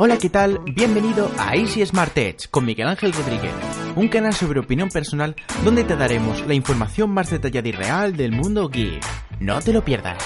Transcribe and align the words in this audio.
Hola, 0.00 0.16
¿qué 0.16 0.30
tal? 0.30 0.60
Bienvenido 0.60 1.28
a 1.38 1.56
Easy 1.56 1.84
Smart 1.84 2.16
Edge 2.16 2.46
con 2.52 2.64
Miguel 2.64 2.86
Ángel 2.86 3.12
Rodríguez, 3.12 3.52
un 3.96 4.06
canal 4.06 4.32
sobre 4.32 4.60
opinión 4.60 4.90
personal 4.90 5.34
donde 5.64 5.82
te 5.82 5.96
daremos 5.96 6.46
la 6.46 6.54
información 6.54 7.10
más 7.10 7.30
detallada 7.30 7.66
y 7.66 7.72
real 7.72 8.16
del 8.16 8.30
mundo 8.30 8.68
geek. 8.68 9.02
No 9.40 9.60
te 9.60 9.72
lo 9.72 9.84
pierdas. 9.84 10.22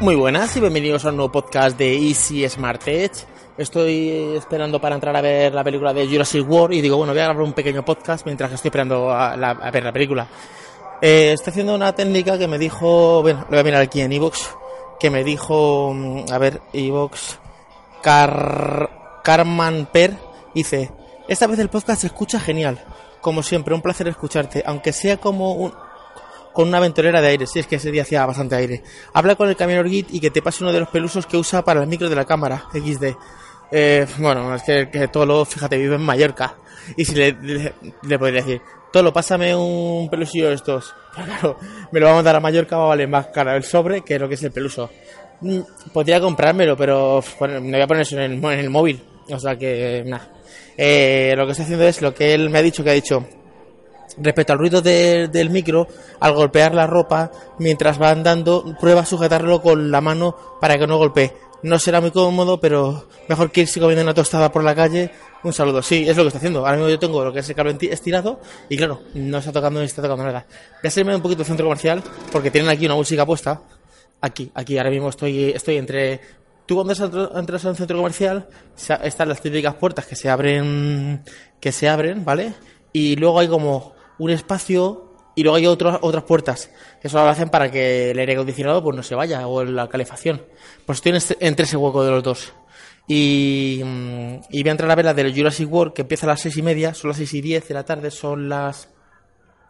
Muy 0.00 0.16
buenas 0.16 0.56
y 0.56 0.60
bienvenidos 0.60 1.04
a 1.04 1.10
un 1.10 1.18
nuevo 1.18 1.30
podcast 1.30 1.78
de 1.78 1.96
Easy 1.96 2.48
Smart 2.48 2.82
Edge. 2.88 3.24
Estoy 3.56 4.34
esperando 4.34 4.80
para 4.80 4.96
entrar 4.96 5.14
a 5.14 5.20
ver 5.20 5.54
la 5.54 5.62
película 5.62 5.94
de 5.94 6.08
Jurassic 6.08 6.44
World 6.44 6.74
y 6.74 6.80
digo, 6.80 6.96
bueno, 6.96 7.12
voy 7.12 7.20
a 7.20 7.26
grabar 7.26 7.44
un 7.44 7.52
pequeño 7.52 7.84
podcast 7.84 8.26
mientras 8.26 8.50
estoy 8.50 8.70
esperando 8.70 9.12
a, 9.12 9.36
ver 9.70 9.84
la 9.84 9.92
película. 9.92 10.26
Eh, 11.00 11.30
estoy 11.32 11.52
haciendo 11.52 11.76
una 11.76 11.94
técnica 11.94 12.36
que 12.36 12.48
me 12.48 12.58
dijo, 12.58 13.22
bueno, 13.22 13.42
lo 13.42 13.50
voy 13.50 13.60
a 13.60 13.62
mirar 13.62 13.82
aquí 13.82 14.00
en 14.00 14.12
Evox, 14.12 14.50
que 14.98 15.10
me 15.10 15.22
dijo, 15.22 15.92
mm, 15.94 16.24
a 16.32 16.38
ver, 16.38 16.60
Evox, 16.72 17.38
Car 18.02 18.95
Carman 19.26 19.88
Per 19.92 20.16
dice, 20.54 20.88
esta 21.26 21.48
vez 21.48 21.58
el 21.58 21.68
podcast 21.68 22.02
se 22.02 22.06
escucha 22.06 22.38
genial. 22.38 22.78
Como 23.20 23.42
siempre, 23.42 23.74
un 23.74 23.82
placer 23.82 24.06
escucharte, 24.06 24.62
aunque 24.64 24.92
sea 24.92 25.16
como 25.16 25.54
un, 25.54 25.74
con 26.52 26.68
una 26.68 26.78
aventurera 26.78 27.20
de 27.20 27.26
aire, 27.26 27.46
si 27.48 27.58
es 27.58 27.66
que 27.66 27.74
ese 27.74 27.90
día 27.90 28.02
hacía 28.02 28.24
bastante 28.24 28.54
aire. 28.54 28.84
Habla 29.14 29.34
con 29.34 29.48
el 29.48 29.56
camionero 29.56 29.88
Git 29.88 30.14
y 30.14 30.20
que 30.20 30.30
te 30.30 30.42
pase 30.42 30.62
uno 30.62 30.72
de 30.72 30.78
los 30.78 30.90
pelusos 30.90 31.26
que 31.26 31.36
usa 31.36 31.64
para 31.64 31.80
el 31.80 31.88
micro 31.88 32.08
de 32.08 32.14
la 32.14 32.24
cámara, 32.24 32.66
XD. 32.72 33.16
Eh, 33.72 34.06
bueno, 34.18 34.54
es 34.54 34.62
que, 34.62 34.90
que 34.90 35.10
lo 35.12 35.44
fíjate, 35.44 35.76
vive 35.76 35.96
en 35.96 36.02
Mallorca. 36.02 36.54
Y 36.96 37.04
si 37.04 37.16
le, 37.16 37.72
le, 38.02 38.18
podría 38.20 38.42
decir, 38.42 38.62
Tolo, 38.92 39.12
pásame 39.12 39.56
un 39.56 40.08
pelusillo 40.08 40.50
de 40.50 40.54
estos. 40.54 40.94
claro, 41.16 41.58
me 41.90 41.98
lo 41.98 42.06
va 42.06 42.12
a 42.12 42.14
mandar 42.14 42.36
a 42.36 42.40
Mallorca, 42.40 42.76
va 42.76 42.84
a 42.84 42.88
valer 42.90 43.08
más 43.08 43.26
caro 43.26 43.56
el 43.56 43.64
sobre 43.64 44.02
que 44.02 44.20
lo 44.20 44.28
que 44.28 44.36
es 44.36 44.42
el 44.44 44.52
peluso. 44.52 44.88
Mm, 45.40 45.62
podría 45.92 46.20
comprármelo, 46.20 46.76
pero 46.76 47.24
me 47.40 47.72
voy 47.72 47.80
a 47.80 47.86
poner 47.88 48.02
eso 48.02 48.16
en 48.20 48.40
el 48.44 48.70
móvil. 48.70 49.02
O 49.30 49.38
sea 49.38 49.56
que, 49.56 50.04
nada. 50.06 50.28
Eh, 50.76 51.34
lo 51.36 51.46
que 51.46 51.52
está 51.52 51.64
haciendo 51.64 51.86
es 51.86 52.02
lo 52.02 52.14
que 52.14 52.34
él 52.34 52.50
me 52.50 52.58
ha 52.58 52.62
dicho 52.62 52.84
que 52.84 52.90
ha 52.90 52.94
dicho. 52.94 53.26
Respecto 54.18 54.52
al 54.52 54.58
ruido 54.58 54.80
del 54.80 55.50
micro, 55.50 55.88
al 56.20 56.32
golpear 56.32 56.74
la 56.74 56.86
ropa, 56.86 57.30
mientras 57.58 58.00
va 58.00 58.10
andando, 58.10 58.76
prueba 58.80 59.02
a 59.02 59.06
sujetarlo 59.06 59.60
con 59.60 59.90
la 59.90 60.00
mano 60.00 60.36
para 60.60 60.78
que 60.78 60.86
no 60.86 60.96
golpee. 60.96 61.32
No 61.62 61.78
será 61.78 62.00
muy 62.00 62.12
cómodo, 62.12 62.60
pero 62.60 63.08
mejor 63.28 63.50
que 63.50 63.62
irse 63.62 63.80
comiendo 63.80 64.02
una 64.02 64.14
tostada 64.14 64.52
por 64.52 64.62
la 64.62 64.74
calle. 64.74 65.10
Un 65.42 65.52
saludo. 65.52 65.82
Sí, 65.82 66.08
es 66.08 66.16
lo 66.16 66.22
que 66.22 66.28
está 66.28 66.38
haciendo. 66.38 66.60
Ahora 66.60 66.76
mismo 66.76 66.88
yo 66.88 66.98
tengo 66.98 67.24
lo 67.24 67.32
que 67.32 67.40
es 67.40 67.48
el 67.48 67.54
cable 67.54 67.76
estirado 67.90 68.40
y 68.68 68.76
claro, 68.76 69.02
no 69.14 69.38
está 69.38 69.52
tocando 69.52 69.80
ni 69.80 69.86
está 69.86 70.00
tocando 70.00 70.24
nada. 70.24 70.46
Voy 70.82 70.88
a 70.88 70.90
salirme 70.90 71.16
un 71.16 71.22
poquito 71.22 71.38
del 71.38 71.46
centro 71.46 71.66
comercial 71.66 72.02
porque 72.30 72.50
tienen 72.50 72.70
aquí 72.70 72.86
una 72.86 72.94
música 72.94 73.26
puesta. 73.26 73.60
Aquí, 74.20 74.50
aquí, 74.54 74.78
ahora 74.78 74.90
mismo 74.90 75.08
estoy, 75.08 75.50
estoy 75.50 75.76
entre 75.76 76.20
Tú 76.66 76.74
cuando 76.74 76.92
entras 77.38 77.64
a 77.64 77.70
un 77.70 77.76
centro 77.76 77.96
comercial, 77.96 78.48
están 79.02 79.28
las 79.28 79.40
típicas 79.40 79.74
puertas 79.74 80.04
que 80.06 80.16
se 80.16 80.28
abren, 80.28 81.22
que 81.60 81.70
se 81.70 81.88
abren, 81.88 82.24
¿vale? 82.24 82.54
Y 82.92 83.14
luego 83.16 83.38
hay 83.38 83.46
como 83.46 83.94
un 84.18 84.30
espacio 84.30 85.12
y 85.36 85.44
luego 85.44 85.56
hay 85.56 85.66
otras 85.66 85.98
otras 86.02 86.24
puertas. 86.24 86.70
Eso 87.00 87.18
lo 87.18 87.28
hacen 87.28 87.50
para 87.50 87.70
que 87.70 88.10
el 88.10 88.18
aire 88.18 88.32
acondicionado 88.32 88.82
pues 88.82 88.96
no 88.96 89.02
se 89.04 89.14
vaya 89.14 89.46
o 89.46 89.62
la 89.64 89.88
calefacción. 89.88 90.42
Pues 90.84 90.98
estoy 90.98 91.36
entre 91.40 91.66
ese 91.66 91.76
hueco 91.76 92.02
de 92.02 92.10
los 92.10 92.22
dos. 92.24 92.52
Y, 93.06 93.80
mm, 93.84 94.34
y 94.50 94.62
voy 94.62 94.68
a 94.68 94.72
entrar 94.72 94.90
a 94.90 94.96
ver 94.96 95.04
la 95.04 95.14
del 95.14 95.32
Jurassic 95.32 95.72
World 95.72 95.92
que 95.92 96.02
empieza 96.02 96.26
a 96.26 96.30
las 96.30 96.40
seis 96.40 96.56
y 96.56 96.62
media, 96.62 96.94
son 96.94 97.08
las 97.08 97.18
seis 97.18 97.32
y 97.34 97.40
diez 97.40 97.68
de 97.68 97.74
la 97.74 97.84
tarde, 97.84 98.10
son 98.10 98.48
las, 98.48 98.88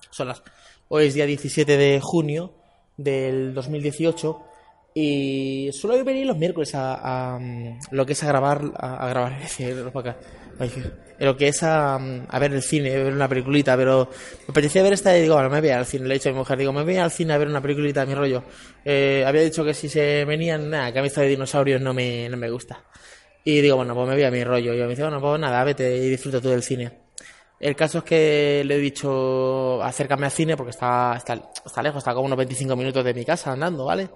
son 0.09 0.29
las, 0.29 0.43
hoy 0.89 1.07
es 1.09 1.15
día 1.15 1.27
17 1.27 1.77
de 1.77 2.01
junio 2.03 2.55
del 2.97 3.53
2018 3.53 4.41
y 4.99 5.69
suelo 5.73 6.03
venir 6.03 6.25
los 6.25 6.39
miércoles 6.39 6.71
a, 6.73 7.39
lo 7.91 8.07
que 8.07 8.15
es 8.15 8.23
a 8.23 8.29
grabar, 8.29 8.63
a, 8.79 9.07
grabar, 9.11 9.39
lo 11.19 11.37
que 11.37 11.49
es 11.49 11.63
a, 11.63 11.97
a, 11.97 12.39
ver 12.39 12.55
el 12.55 12.63
cine, 12.63 12.95
a 12.95 13.03
ver 13.03 13.13
una 13.13 13.29
peliculita, 13.29 13.77
pero 13.77 14.09
me 14.47 14.53
apetecía 14.53 14.83
ver 14.83 14.95
esta 14.95 15.15
y 15.15 15.21
digo, 15.21 15.35
bueno, 15.35 15.51
me 15.51 15.61
voy 15.61 15.69
al 15.69 15.85
cine, 15.85 16.09
le 16.09 16.15
he 16.15 16.19
dicho 16.19 16.31
a 16.31 16.33
mi 16.33 16.39
mujer, 16.39 16.57
digo, 16.57 16.73
me 16.73 16.83
voy 16.83 16.97
al 16.97 17.11
cine 17.11 17.35
a 17.35 17.37
ver 17.37 17.47
una 17.47 17.61
peliculita 17.61 18.07
mi 18.07 18.15
rollo. 18.15 18.43
Eh, 18.87 19.23
había 19.27 19.43
dicho 19.43 19.63
que 19.67 19.75
si 19.75 19.91
se 19.91 20.25
venían, 20.25 20.71
nada, 20.71 20.91
que 20.91 21.01
a 21.01 21.03
mí 21.03 21.09
esto 21.09 21.21
de 21.21 21.29
dinosaurios 21.29 21.79
no 21.83 21.93
me, 21.93 22.31
no 22.31 22.39
me 22.39 22.49
gusta. 22.49 22.83
Y 23.45 23.61
digo, 23.61 23.77
bueno, 23.77 23.95
pues 23.95 24.09
me 24.09 24.15
voy 24.15 24.25
a 24.25 24.31
mi 24.31 24.43
rollo. 24.45 24.73
Y 24.73 24.79
yo 24.79 24.85
me 24.85 24.91
dice, 24.91 25.03
bueno, 25.03 25.21
pues 25.21 25.39
nada, 25.39 25.63
vete 25.63 25.95
y 25.95 26.09
disfruta 26.09 26.41
tú 26.41 26.49
del 26.49 26.63
cine. 26.63 26.91
El 27.61 27.77
caso 27.77 27.99
es 27.99 28.05
que 28.05 28.63
le 28.65 28.77
he 28.77 28.79
dicho, 28.79 29.83
acércame 29.83 30.25
al 30.25 30.33
cine 30.33 30.57
porque 30.57 30.71
está, 30.71 31.17
está, 31.19 31.35
está 31.67 31.83
lejos, 31.83 31.99
está 31.99 32.15
como 32.15 32.25
unos 32.25 32.39
25 32.39 32.75
minutos 32.77 33.05
de 33.05 33.13
mi 33.13 33.27
casa 33.27 33.53
andando, 33.53 33.85
¿vale? 33.85 34.09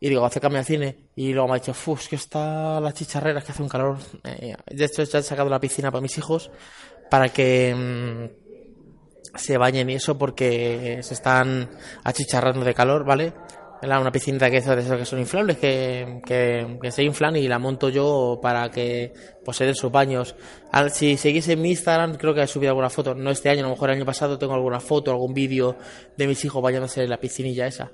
Y 0.00 0.08
digo, 0.08 0.24
acércame 0.24 0.58
al 0.58 0.64
cine. 0.64 1.08
Y 1.16 1.32
luego 1.32 1.48
me 1.48 1.54
ha 1.54 1.58
dicho, 1.58 1.72
es 1.72 2.08
que 2.08 2.16
está 2.16 2.80
las 2.80 2.94
chicharreras, 2.94 3.44
que 3.44 3.52
hace 3.52 3.62
un 3.62 3.68
calor. 3.68 3.98
Eh, 4.24 4.54
de 4.66 4.84
hecho, 4.84 5.02
ya 5.02 5.18
he 5.18 5.22
sacado 5.22 5.50
la 5.50 5.60
piscina 5.60 5.90
para 5.90 6.02
mis 6.02 6.16
hijos 6.18 6.50
para 7.10 7.30
que 7.30 7.74
mm, 7.74 9.38
se 9.38 9.56
bañen 9.56 9.90
y 9.90 9.94
eso 9.94 10.18
porque 10.18 11.00
se 11.02 11.14
están 11.14 11.70
achicharrando 12.04 12.64
de 12.64 12.74
calor, 12.74 13.04
¿vale? 13.04 13.32
Una 13.80 14.10
piscina 14.10 14.50
que, 14.50 14.56
es 14.56 14.66
de 14.66 14.96
que 14.96 15.04
son 15.04 15.20
inflables, 15.20 15.56
que, 15.56 16.20
que, 16.26 16.90
se 16.90 17.04
inflan 17.04 17.36
y 17.36 17.46
la 17.46 17.60
monto 17.60 17.88
yo 17.90 18.40
para 18.42 18.70
que 18.70 19.12
se 19.52 19.64
den 19.64 19.76
sus 19.76 19.92
baños. 19.92 20.34
Si 20.90 21.16
seguís 21.16 21.48
en 21.48 21.62
mi 21.62 21.70
Instagram, 21.70 22.16
creo 22.16 22.34
que 22.34 22.42
he 22.42 22.46
subido 22.48 22.70
alguna 22.70 22.90
foto. 22.90 23.14
No 23.14 23.30
este 23.30 23.50
año, 23.50 23.60
a 23.60 23.68
lo 23.68 23.74
mejor 23.74 23.90
el 23.90 23.96
año 23.96 24.04
pasado 24.04 24.36
tengo 24.36 24.54
alguna 24.54 24.80
foto, 24.80 25.12
algún 25.12 25.32
vídeo 25.32 25.76
de 26.16 26.26
mis 26.26 26.44
hijos 26.44 26.60
bañándose 26.60 27.04
en 27.04 27.10
la 27.10 27.18
piscinilla 27.18 27.68
esa. 27.68 27.92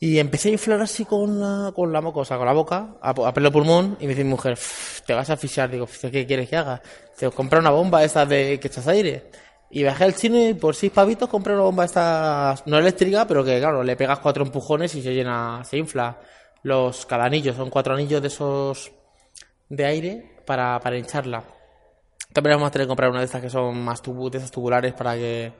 Y 0.00 0.18
empecé 0.18 0.48
a 0.48 0.52
inflar 0.52 0.80
así 0.82 1.04
con 1.04 1.40
la, 1.40 1.72
con 1.72 1.92
la 1.92 2.00
mocosa, 2.00 2.36
con 2.36 2.46
la 2.46 2.52
boca, 2.52 2.96
a, 3.00 3.32
pelo 3.32 3.52
pulmón, 3.52 3.96
y 4.00 4.04
me 4.04 4.10
dice 4.10 4.24
mi 4.24 4.30
mujer, 4.30 4.58
te 5.06 5.14
vas 5.14 5.30
a 5.30 5.34
asfixiar. 5.34 5.70
Digo, 5.70 5.88
¿qué 6.00 6.26
quieres 6.26 6.48
que 6.48 6.56
haga? 6.56 6.82
Te 7.16 7.30
compra 7.30 7.60
una 7.60 7.70
bomba 7.70 8.04
esta 8.04 8.26
de 8.26 8.58
que 8.60 8.68
echas 8.68 8.86
aire. 8.88 9.30
Y 9.70 9.82
bajé 9.82 10.04
al 10.04 10.14
chino 10.14 10.38
y 10.38 10.54
por 10.54 10.74
seis 10.74 10.92
pavitos 10.92 11.28
compré 11.28 11.54
una 11.54 11.62
bomba 11.62 11.84
esta, 11.84 12.54
no 12.66 12.78
eléctrica, 12.78 13.26
pero 13.26 13.44
que 13.44 13.58
claro, 13.58 13.82
le 13.82 13.96
pegas 13.96 14.18
cuatro 14.18 14.44
empujones 14.44 14.94
y 14.94 15.02
se 15.02 15.14
llena, 15.14 15.62
se 15.64 15.78
infla. 15.78 16.20
Los 16.62 17.06
cada 17.06 17.24
anillo, 17.24 17.52
son 17.54 17.70
cuatro 17.70 17.94
anillos 17.94 18.22
de 18.22 18.28
esos 18.28 18.92
de 19.68 19.84
aire 19.84 20.36
para, 20.46 20.78
para 20.80 20.96
hincharla. 20.96 21.44
También 22.32 22.56
vamos 22.56 22.68
a 22.68 22.70
tener 22.72 22.86
que 22.86 22.90
comprar 22.90 23.10
una 23.10 23.20
de 23.20 23.26
estas 23.26 23.40
que 23.40 23.50
son 23.50 23.82
más 23.82 24.02
tubu, 24.02 24.30
de 24.30 24.38
esas 24.38 24.50
tubulares 24.50 24.92
para 24.92 25.14
que 25.14 25.52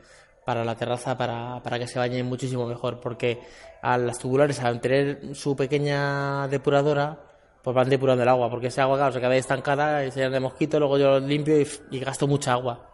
para 0.45 0.65
la 0.65 0.75
terraza 0.77 1.17
para, 1.17 1.61
para 1.63 1.79
que 1.79 1.87
se 1.87 1.99
bañen 1.99 2.27
muchísimo 2.27 2.67
mejor, 2.67 3.01
porque 3.01 3.41
a 3.83 3.99
las 3.99 4.19
tubulares, 4.19 4.61
al 4.61 4.81
tener 4.81 5.35
su 5.35 5.57
pequeña 5.57 6.49
depuradora, 6.49 7.19
pues 7.63 7.75
van 7.75 7.89
depurando 7.89 8.23
el 8.23 8.29
agua, 8.29 8.51
porque 8.51 8.67
ese 8.67 8.83
agua, 8.83 9.11
se 9.11 9.21
queda 9.21 9.35
estancada 9.37 10.05
y 10.05 10.11
se 10.11 10.21
llena 10.21 10.33
de 10.33 10.41
mosquitos, 10.41 10.79
luego 10.79 10.99
yo 10.99 11.19
lo 11.19 11.21
limpio 11.21 11.57
y, 11.91 11.99
gasto 11.99 12.27
mucha 12.27 12.53
agua. 12.53 12.91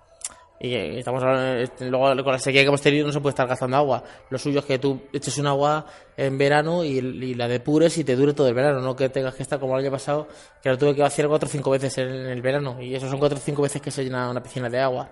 Y 0.62 0.74
estamos 0.74 1.24
este, 1.58 1.88
luego 1.88 2.22
con 2.22 2.32
la 2.32 2.38
sequía 2.38 2.60
que 2.60 2.68
hemos 2.68 2.82
tenido 2.82 3.06
no 3.06 3.12
se 3.12 3.20
puede 3.20 3.30
estar 3.30 3.48
gastando 3.48 3.78
agua. 3.78 4.04
Lo 4.28 4.36
suyo 4.36 4.58
es 4.60 4.66
que 4.66 4.78
tú 4.78 5.00
eches 5.10 5.38
un 5.38 5.46
agua 5.46 5.86
en 6.16 6.36
verano 6.36 6.84
y, 6.84 7.00
la 7.34 7.48
depures 7.48 7.96
y 7.96 8.04
te 8.04 8.14
dure 8.14 8.34
todo 8.34 8.46
el 8.46 8.54
verano, 8.54 8.80
no 8.80 8.94
que 8.94 9.08
tengas 9.08 9.34
que 9.34 9.42
estar 9.42 9.58
como 9.58 9.74
el 9.74 9.82
año 9.82 9.90
pasado, 9.90 10.28
que 10.62 10.68
lo 10.68 10.78
tuve 10.78 10.94
que 10.94 11.02
hacer 11.02 11.26
cuatro 11.28 11.48
o 11.48 11.50
cinco 11.50 11.70
veces 11.70 11.96
en 11.98 12.08
el 12.08 12.42
verano, 12.42 12.80
y 12.80 12.94
eso 12.94 13.08
son 13.08 13.18
cuatro 13.18 13.38
o 13.38 13.40
cinco 13.40 13.62
veces 13.62 13.80
que 13.80 13.90
se 13.90 14.04
llena 14.04 14.30
una 14.30 14.42
piscina 14.42 14.68
de 14.68 14.78
agua 14.78 15.10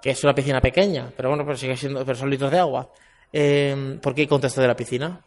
que 0.00 0.10
es 0.10 0.24
una 0.24 0.34
piscina 0.34 0.60
pequeña, 0.60 1.10
pero 1.16 1.28
bueno, 1.28 1.44
pero 1.44 1.56
sigue 1.56 1.76
siendo, 1.76 2.04
pero 2.04 2.16
son 2.16 2.30
litros 2.30 2.50
de 2.50 2.58
agua. 2.58 2.90
Eh, 3.32 3.98
¿Por 4.00 4.14
qué 4.14 4.26
contesté 4.26 4.60
de 4.60 4.68
la 4.68 4.76
piscina? 4.76 5.20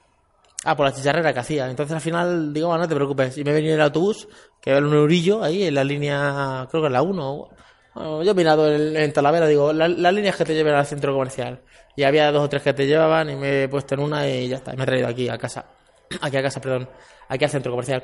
Ah, 0.63 0.75
por 0.75 0.85
la 0.85 0.93
chicharrera 0.93 1.33
que 1.33 1.39
hacía. 1.39 1.69
Entonces 1.69 1.95
al 1.95 2.01
final 2.01 2.53
digo, 2.53 2.75
no 2.77 2.87
te 2.87 2.95
preocupes. 2.95 3.37
Y 3.37 3.43
me 3.43 3.51
venía 3.51 3.73
el 3.73 3.81
autobús, 3.81 4.27
que 4.61 4.71
era 4.71 4.79
un 4.79 4.93
eurillo 4.93 5.43
ahí 5.43 5.63
en 5.63 5.75
la 5.75 5.83
línea, 5.83 6.67
creo 6.69 6.83
que 6.83 6.87
es 6.87 6.93
la 6.93 7.01
1. 7.01 7.49
yo 7.95 8.31
he 8.31 8.33
mirado 8.33 8.71
en, 8.71 9.13
Talavera, 9.13 9.47
digo, 9.47 9.73
las 9.73 9.89
la 9.89 10.11
líneas 10.11 10.35
que 10.35 10.45
te 10.45 10.53
llevan 10.53 10.75
al 10.75 10.85
centro 10.85 11.13
comercial. 11.13 11.61
Y 11.95 12.03
había 12.03 12.31
dos 12.31 12.43
o 12.43 12.49
tres 12.49 12.61
que 12.61 12.73
te 12.73 12.85
llevaban 12.85 13.29
y 13.29 13.35
me 13.35 13.63
he 13.63 13.69
puesto 13.69 13.95
en 13.95 14.01
una 14.01 14.27
y 14.29 14.47
ya 14.47 14.57
está. 14.57 14.73
me 14.73 14.83
he 14.83 14.85
traído 14.85 15.07
aquí 15.07 15.29
a 15.29 15.37
casa. 15.37 15.65
Aquí 16.21 16.37
a 16.37 16.43
casa, 16.43 16.59
perdón. 16.59 16.89
Aquí 17.29 17.45
al 17.45 17.49
centro 17.49 17.71
comercial. 17.71 18.03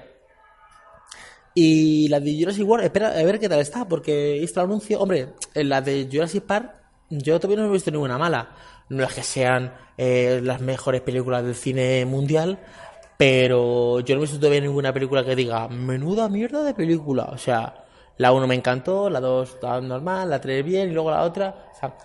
Y 1.60 2.08
la 2.10 2.20
de 2.20 2.38
Jurassic 2.40 2.70
World, 2.70 2.86
espera 2.86 3.08
a 3.08 3.24
ver 3.24 3.40
qué 3.40 3.50
tal 3.50 3.60
está, 3.60 3.88
porque 3.88 4.38
he 4.38 4.44
el 4.44 4.60
anuncio. 4.60 5.00
Hombre, 5.00 5.30
en 5.56 5.70
la 5.70 5.82
de 5.82 6.08
Jurassic 6.08 6.44
Park, 6.44 6.72
yo 7.10 7.40
todavía 7.40 7.64
no 7.64 7.68
he 7.68 7.74
visto 7.74 7.90
ninguna 7.90 8.20
mala. 8.20 8.52
No 8.90 9.04
es 9.04 9.12
que 9.12 9.24
sean 9.24 9.74
eh, 9.98 10.40
las 10.44 10.62
mejores 10.62 11.02
películas 11.02 11.44
del 11.44 11.56
cine 11.56 12.06
mundial, 12.06 12.60
pero 13.18 14.02
yo 14.02 14.14
no 14.14 14.22
he 14.22 14.26
visto 14.26 14.38
todavía 14.38 14.62
ninguna 14.62 14.94
película 14.94 15.26
que 15.26 15.36
diga, 15.36 15.68
menuda 15.68 16.30
mierda 16.30 16.62
de 16.62 16.76
película. 16.76 17.24
O 17.32 17.40
sea, 17.40 17.86
la 18.18 18.34
1 18.34 18.46
me 18.46 18.54
encantó, 18.54 19.10
la 19.10 19.20
2 19.20 19.56
estaba 19.56 19.82
normal, 19.82 20.30
la 20.30 20.40
3 20.40 20.64
bien, 20.64 20.90
y 20.90 20.94
luego 20.94 21.10
la 21.10 21.24
otra. 21.24 21.72
O 21.76 21.80
sea, 21.80 21.98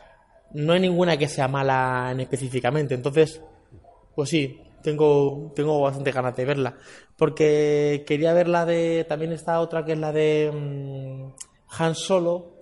no 0.55 0.73
hay 0.73 0.81
ninguna 0.81 1.19
que 1.19 1.29
sea 1.29 1.47
mala 1.47 2.09
en 2.11 2.21
específicamente. 2.21 2.95
Entonces, 2.95 3.43
pues 4.15 4.31
sí, 4.31 4.63
tengo, 4.83 5.53
tengo 5.55 5.81
bastante 5.81 6.13
ganas 6.13 6.37
de 6.37 6.45
verla. 6.45 6.77
Porque 7.17 8.05
quería 8.07 8.33
ver 8.33 8.49
la 8.49 8.65
de. 8.67 9.05
También 9.09 9.33
está 9.33 9.61
otra 9.61 9.85
que 9.85 9.93
es 9.93 9.99
la 9.99 10.13
de. 10.13 10.51
Mm, 10.53 11.33
Han 11.79 11.95
Solo. 11.95 12.53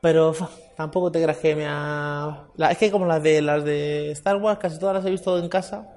Pero 0.00 0.34
tampoco 0.76 1.10
te 1.10 1.22
creas 1.22 1.38
que 1.38 1.56
me 1.56 1.66
ha. 1.66 2.48
es 2.70 2.78
que 2.78 2.90
como 2.90 3.06
las 3.06 3.22
de 3.22 3.42
las 3.42 3.64
de 3.64 4.10
Star 4.12 4.36
Wars, 4.36 4.58
casi 4.58 4.78
todas 4.78 4.96
las 4.96 5.06
he 5.06 5.10
visto 5.10 5.38
en 5.38 5.48
casa. 5.48 5.90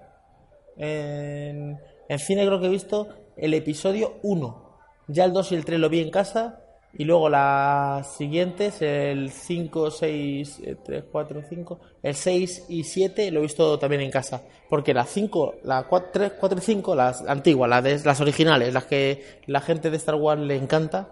En, 0.77 1.79
en 2.07 2.19
cine 2.19 2.45
creo 2.45 2.59
que 2.59 2.67
he 2.67 2.69
visto 2.69 3.07
el 3.35 3.53
episodio 3.53 4.19
1. 4.23 4.67
Ya 5.07 5.25
el 5.25 5.33
2 5.33 5.51
y 5.51 5.55
el 5.55 5.65
3 5.65 5.79
lo 5.79 5.89
vi 5.89 6.01
en 6.01 6.11
casa. 6.11 6.66
Y 6.99 7.05
luego 7.05 7.29
las 7.29 8.15
siguientes, 8.15 8.81
el 8.81 9.29
5, 9.29 9.91
6, 9.91 10.61
3, 10.83 11.03
4, 11.11 11.41
5, 11.47 11.79
el 12.01 12.15
6 12.15 12.65
y 12.69 12.83
7 12.83 13.29
lo 13.29 13.39
he 13.39 13.43
visto 13.43 13.77
también 13.77 14.01
en 14.01 14.09
casa. 14.09 14.41
Porque 14.67 14.95
las 14.95 15.07
5, 15.09 15.57
las 15.63 15.85
4, 15.85 16.09
3, 16.11 16.33
4 16.39 16.57
y 16.57 16.61
5, 16.61 16.95
las 16.95 17.21
antiguas, 17.27 17.69
las, 17.69 18.03
las 18.03 18.19
originales, 18.19 18.73
las 18.73 18.85
que 18.85 19.41
la 19.45 19.61
gente 19.61 19.91
de 19.91 19.97
Star 19.97 20.15
Wars 20.15 20.41
le 20.41 20.55
encanta, 20.55 21.09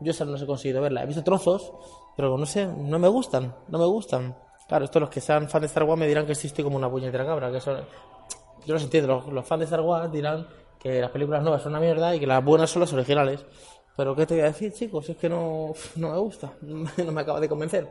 yo 0.00 0.12
no 0.24 0.36
he 0.36 0.46
conseguido 0.46 0.80
verlas. 0.80 1.02
He 1.02 1.06
visto 1.08 1.24
trozos, 1.24 1.72
pero 2.16 2.38
no 2.38 2.46
sé, 2.46 2.66
no 2.66 3.00
me 3.00 3.08
gustan, 3.08 3.56
no 3.66 3.78
me 3.78 3.86
gustan. 3.86 4.36
Claro, 4.68 4.84
estos 4.84 5.00
los 5.00 5.10
que 5.10 5.20
sean 5.20 5.48
fans 5.48 5.62
de 5.62 5.66
Star 5.66 5.82
Wars 5.82 5.98
me 5.98 6.06
dirán 6.06 6.26
que 6.26 6.32
existe 6.32 6.62
como 6.62 6.76
una 6.76 6.88
puñetera 6.88 7.26
cabra. 7.26 7.50
Que 7.50 7.60
son... 7.60 7.80
Yo 8.66 8.74
los 8.74 8.84
entiendo, 8.84 9.16
los, 9.16 9.26
los 9.26 9.44
fans 9.44 9.58
de 9.58 9.64
Star 9.64 9.80
Wars 9.80 10.12
dirán 10.12 10.46
que 10.78 11.00
las 11.00 11.10
películas 11.10 11.42
nuevas 11.42 11.62
son 11.62 11.72
una 11.72 11.80
mierda 11.80 12.14
y 12.14 12.20
que 12.20 12.26
las 12.26 12.44
buenas 12.44 12.70
son 12.70 12.80
las 12.80 12.92
originales. 12.92 13.44
Pero 13.96 14.14
¿qué 14.16 14.26
te 14.26 14.34
voy 14.34 14.42
a 14.42 14.46
decir, 14.46 14.72
chicos? 14.72 15.08
Es 15.08 15.16
que 15.16 15.28
no, 15.28 15.72
no 15.96 16.10
me 16.12 16.18
gusta, 16.18 16.52
no 16.62 17.12
me 17.12 17.20
acaba 17.20 17.40
de 17.40 17.48
convencer. 17.48 17.88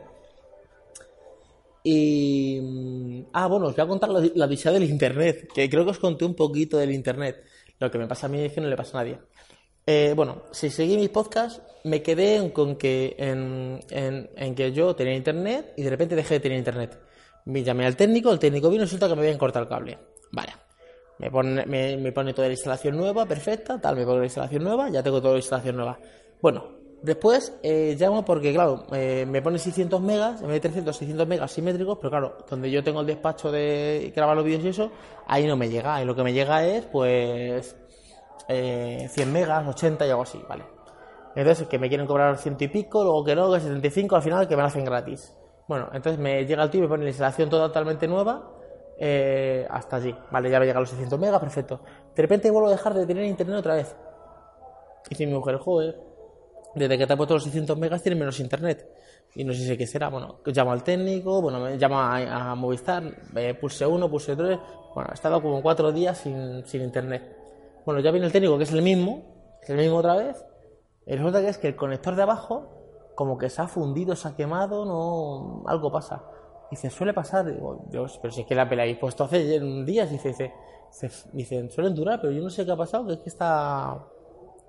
Y... 1.82 2.60
mm, 2.62 3.26
Ah, 3.32 3.46
bueno, 3.46 3.66
os 3.66 3.76
voy 3.76 3.84
a 3.84 3.88
contar 3.88 4.10
la, 4.10 4.44
odisea 4.46 4.72
del 4.72 4.84
Internet, 4.84 5.48
que 5.54 5.68
creo 5.68 5.84
que 5.84 5.90
os 5.90 5.98
conté 5.98 6.24
un 6.24 6.34
poquito 6.34 6.76
del 6.78 6.92
Internet. 6.92 7.44
Lo 7.78 7.90
que 7.90 7.98
me 7.98 8.06
pasa 8.06 8.26
a 8.26 8.30
mí 8.30 8.40
es 8.40 8.52
que 8.52 8.60
no 8.60 8.68
le 8.68 8.76
pasa 8.76 8.98
a 8.98 9.02
nadie. 9.02 9.18
Eh, 9.86 10.14
bueno, 10.16 10.44
si 10.52 10.70
seguí 10.70 10.96
mis 10.96 11.10
podcasts, 11.10 11.62
me 11.84 12.02
quedé 12.02 12.52
con 12.52 12.76
que 12.76 13.16
en, 13.18 13.80
en- 13.90 14.30
en 14.36 14.54
que 14.54 14.72
yo 14.72 14.96
tenía 14.96 15.14
internet 15.16 15.74
y 15.76 15.82
de 15.82 15.90
repente 15.90 16.16
dejé 16.16 16.34
de 16.34 16.40
tener 16.40 16.58
internet. 16.58 16.98
Me 17.46 17.62
llamé 17.62 17.86
al 17.86 17.96
técnico, 17.96 18.32
el 18.32 18.38
técnico 18.38 18.70
vino 18.70 18.82
y 18.84 18.86
resulta 18.86 19.08
que 19.08 19.14
me 19.16 19.22
habían 19.22 19.38
cortado 19.38 19.64
el 19.64 19.68
cable. 19.68 19.98
Vale. 20.32 20.52
Me 21.18 21.30
pone, 21.30 21.64
me, 21.66 21.96
me 21.96 22.12
pone 22.12 22.32
toda 22.34 22.48
la 22.48 22.54
instalación 22.54 22.96
nueva, 22.96 23.24
perfecta, 23.24 23.80
tal, 23.80 23.96
me 23.96 24.04
pone 24.04 24.18
la 24.18 24.24
instalación 24.24 24.64
nueva, 24.64 24.90
ya 24.90 25.02
tengo 25.02 25.20
toda 25.20 25.34
la 25.34 25.38
instalación 25.38 25.76
nueva. 25.76 25.98
Bueno, 26.42 26.64
después 27.02 27.56
eh, 27.62 27.96
llamo 27.98 28.24
porque, 28.24 28.52
claro, 28.52 28.84
eh, 28.92 29.24
me 29.28 29.40
pone 29.40 29.58
600 29.58 30.00
megas, 30.00 30.40
en 30.40 30.48
vez 30.48 30.54
de 30.54 30.60
300, 30.60 30.96
600 30.96 31.28
megas 31.28 31.52
simétricos, 31.52 31.98
pero 31.98 32.10
claro, 32.10 32.38
donde 32.48 32.70
yo 32.70 32.82
tengo 32.82 33.00
el 33.00 33.06
despacho 33.06 33.52
de 33.52 34.12
grabar 34.14 34.34
los 34.36 34.44
vídeos 34.44 34.64
y 34.64 34.68
eso, 34.68 34.90
ahí 35.26 35.46
no 35.46 35.56
me 35.56 35.68
llega. 35.68 36.02
Y 36.02 36.04
lo 36.04 36.16
que 36.16 36.24
me 36.24 36.32
llega 36.32 36.64
es, 36.66 36.84
pues, 36.86 37.76
eh, 38.48 39.06
100 39.08 39.32
megas, 39.32 39.68
80 39.68 40.06
y 40.06 40.10
algo 40.10 40.22
así, 40.22 40.42
¿vale? 40.48 40.64
Entonces, 41.36 41.68
que 41.68 41.78
me 41.78 41.88
quieren 41.88 42.06
cobrar 42.06 42.38
ciento 42.38 42.64
y 42.64 42.68
pico, 42.68 43.02
luego 43.02 43.24
que 43.24 43.34
no, 43.34 43.52
que 43.52 43.60
75, 43.60 44.16
al 44.16 44.22
final 44.22 44.48
que 44.48 44.56
me 44.56 44.62
lo 44.62 44.68
hacen 44.68 44.84
gratis. 44.84 45.32
Bueno, 45.68 45.88
entonces 45.92 46.20
me 46.20 46.44
llega 46.44 46.62
el 46.62 46.70
tío 46.70 46.80
y 46.80 46.82
me 46.82 46.88
pone 46.88 47.04
la 47.04 47.10
instalación 47.10 47.48
totalmente 47.48 48.06
nueva 48.06 48.53
eh, 48.98 49.66
hasta 49.70 49.96
allí. 49.96 50.14
Vale, 50.30 50.50
ya 50.50 50.58
me 50.60 50.66
llegan 50.66 50.82
los 50.82 50.90
600 50.90 51.18
megas, 51.18 51.40
perfecto. 51.40 51.80
De 52.14 52.22
repente 52.22 52.50
vuelvo 52.50 52.68
a 52.68 52.72
dejar 52.72 52.94
de 52.94 53.06
tener 53.06 53.24
internet 53.24 53.56
otra 53.58 53.74
vez. 53.74 53.96
Y 55.06 55.10
dice 55.10 55.26
mi 55.26 55.34
mujer, 55.34 55.58
joder, 55.58 56.00
desde 56.74 56.98
que 56.98 57.06
te 57.06 57.12
ha 57.12 57.16
puesto 57.16 57.34
los 57.34 57.44
600 57.44 57.78
megas 57.78 58.02
tienes 58.02 58.18
menos 58.18 58.40
internet. 58.40 58.88
Y 59.34 59.44
no 59.44 59.52
sé 59.52 59.66
si 59.66 59.76
qué 59.76 59.86
será. 59.86 60.08
Bueno, 60.08 60.40
llamo 60.46 60.72
al 60.72 60.84
técnico, 60.84 61.42
bueno, 61.42 61.60
me 61.60 61.76
llamo 61.76 61.98
a, 61.98 62.50
a 62.50 62.54
Movistar, 62.54 63.02
eh, 63.36 63.54
pulse 63.54 63.86
uno, 63.86 64.08
pulse 64.08 64.36
tres. 64.36 64.58
Bueno, 64.94 65.10
he 65.10 65.14
estado 65.14 65.42
como 65.42 65.60
cuatro 65.60 65.90
días 65.92 66.18
sin, 66.18 66.64
sin 66.66 66.82
internet. 66.82 67.36
Bueno, 67.84 68.00
ya 68.00 68.10
viene 68.12 68.26
el 68.26 68.32
técnico, 68.32 68.56
que 68.56 68.64
es 68.64 68.72
el 68.72 68.82
mismo, 68.82 69.58
es 69.62 69.70
el 69.70 69.76
mismo 69.76 69.96
otra 69.96 70.16
vez. 70.16 70.44
Y 71.06 71.16
resulta 71.16 71.40
que 71.40 71.48
es 71.48 71.58
que 71.58 71.68
el 71.68 71.76
conector 71.76 72.14
de 72.14 72.22
abajo, 72.22 72.68
como 73.14 73.36
que 73.36 73.50
se 73.50 73.60
ha 73.60 73.66
fundido, 73.66 74.16
se 74.16 74.28
ha 74.28 74.36
quemado, 74.36 74.84
no. 74.84 75.68
algo 75.68 75.90
pasa. 75.90 76.22
Dice, 76.70 76.90
suele 76.90 77.12
pasar. 77.12 77.46
Digo, 77.46 77.84
Dios, 77.90 78.18
pero 78.20 78.32
si 78.32 78.42
es 78.42 78.46
que 78.46 78.54
la 78.54 78.68
pela 78.68 78.82
habéis 78.82 78.98
puesto 78.98 79.24
hace 79.24 79.60
días. 79.84 80.10
Dice, 80.10 80.28
dice, 80.28 80.52
dice, 81.00 81.28
dicen, 81.32 81.70
suelen 81.70 81.94
durar, 81.94 82.20
pero 82.20 82.32
yo 82.32 82.42
no 82.42 82.50
sé 82.50 82.64
qué 82.64 82.72
ha 82.72 82.76
pasado, 82.76 83.06
que 83.06 83.12
es 83.14 83.18
que 83.20 83.28
está. 83.28 84.04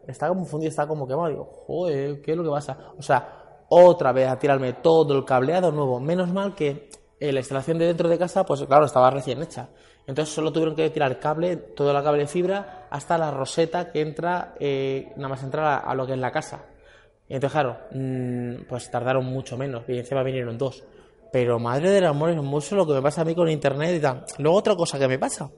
Está 0.08 0.28
como 0.28 0.46
fundido, 0.46 0.70
está 0.70 0.88
como 0.88 1.08
quemado. 1.08 1.30
Digo, 1.30 1.46
joder, 1.66 2.22
¿qué 2.22 2.32
es 2.32 2.38
lo 2.38 2.44
que 2.44 2.50
pasa? 2.50 2.78
O 2.98 3.02
sea, 3.02 3.64
otra 3.70 4.12
vez 4.12 4.28
a 4.28 4.38
tirarme 4.38 4.74
todo 4.74 5.18
el 5.18 5.26
cableado 5.26 5.72
nuevo. 5.72 6.00
Menos 6.00 6.32
mal 6.32 6.54
que 6.54 6.90
eh, 7.20 7.32
la 7.32 7.40
instalación 7.40 7.78
de 7.80 7.88
dentro 7.88 8.08
de 8.08 8.18
casa, 8.18 8.46
pues 8.46 8.62
claro, 8.64 8.86
estaba 8.86 9.10
recién 9.10 9.42
hecha. 9.42 9.70
Entonces 10.08 10.36
solo 10.36 10.52
tuvieron 10.52 10.76
que 10.76 10.90
tirar 10.92 11.20
cable, 11.20 11.58
todo 11.58 11.90
el 11.98 12.04
cable 12.04 12.20
de 12.20 12.28
fibra, 12.28 12.88
hasta 12.92 13.18
la 13.18 13.32
roseta 13.32 13.92
que 13.92 14.02
entra, 14.02 14.54
eh, 14.60 15.12
nada 15.16 15.30
más 15.30 15.44
entrar 15.44 15.66
a, 15.66 15.78
a 15.78 15.96
lo 15.96 16.06
que 16.06 16.14
es 16.14 16.20
la 16.20 16.32
casa. 16.32 16.66
Y 17.28 17.34
entonces, 17.34 17.54
claro, 17.54 17.78
mm, 17.92 18.68
pues 18.70 18.90
tardaron 18.92 19.26
mucho 19.26 19.58
menos. 19.58 19.84
Y 19.88 19.98
encima 19.98 20.24
vinieron 20.24 20.58
dos. 20.58 20.84
Pero 21.36 21.60
madre 21.60 21.90
del 21.90 22.06
amor 22.06 22.30
es 22.30 22.42
mucho 22.42 22.78
lo 22.78 22.88
que 22.88 22.94
me 22.94 23.02
pasa 23.02 23.20
a 23.20 23.26
mí 23.26 23.36
con 23.36 23.50
internet 23.50 23.98
y 23.98 24.00
tal. 24.00 24.24
Luego 24.38 24.58
otra 24.58 24.74
cosa 24.74 24.98
que 24.98 25.06
me 25.06 25.20
pasa, 25.20 25.52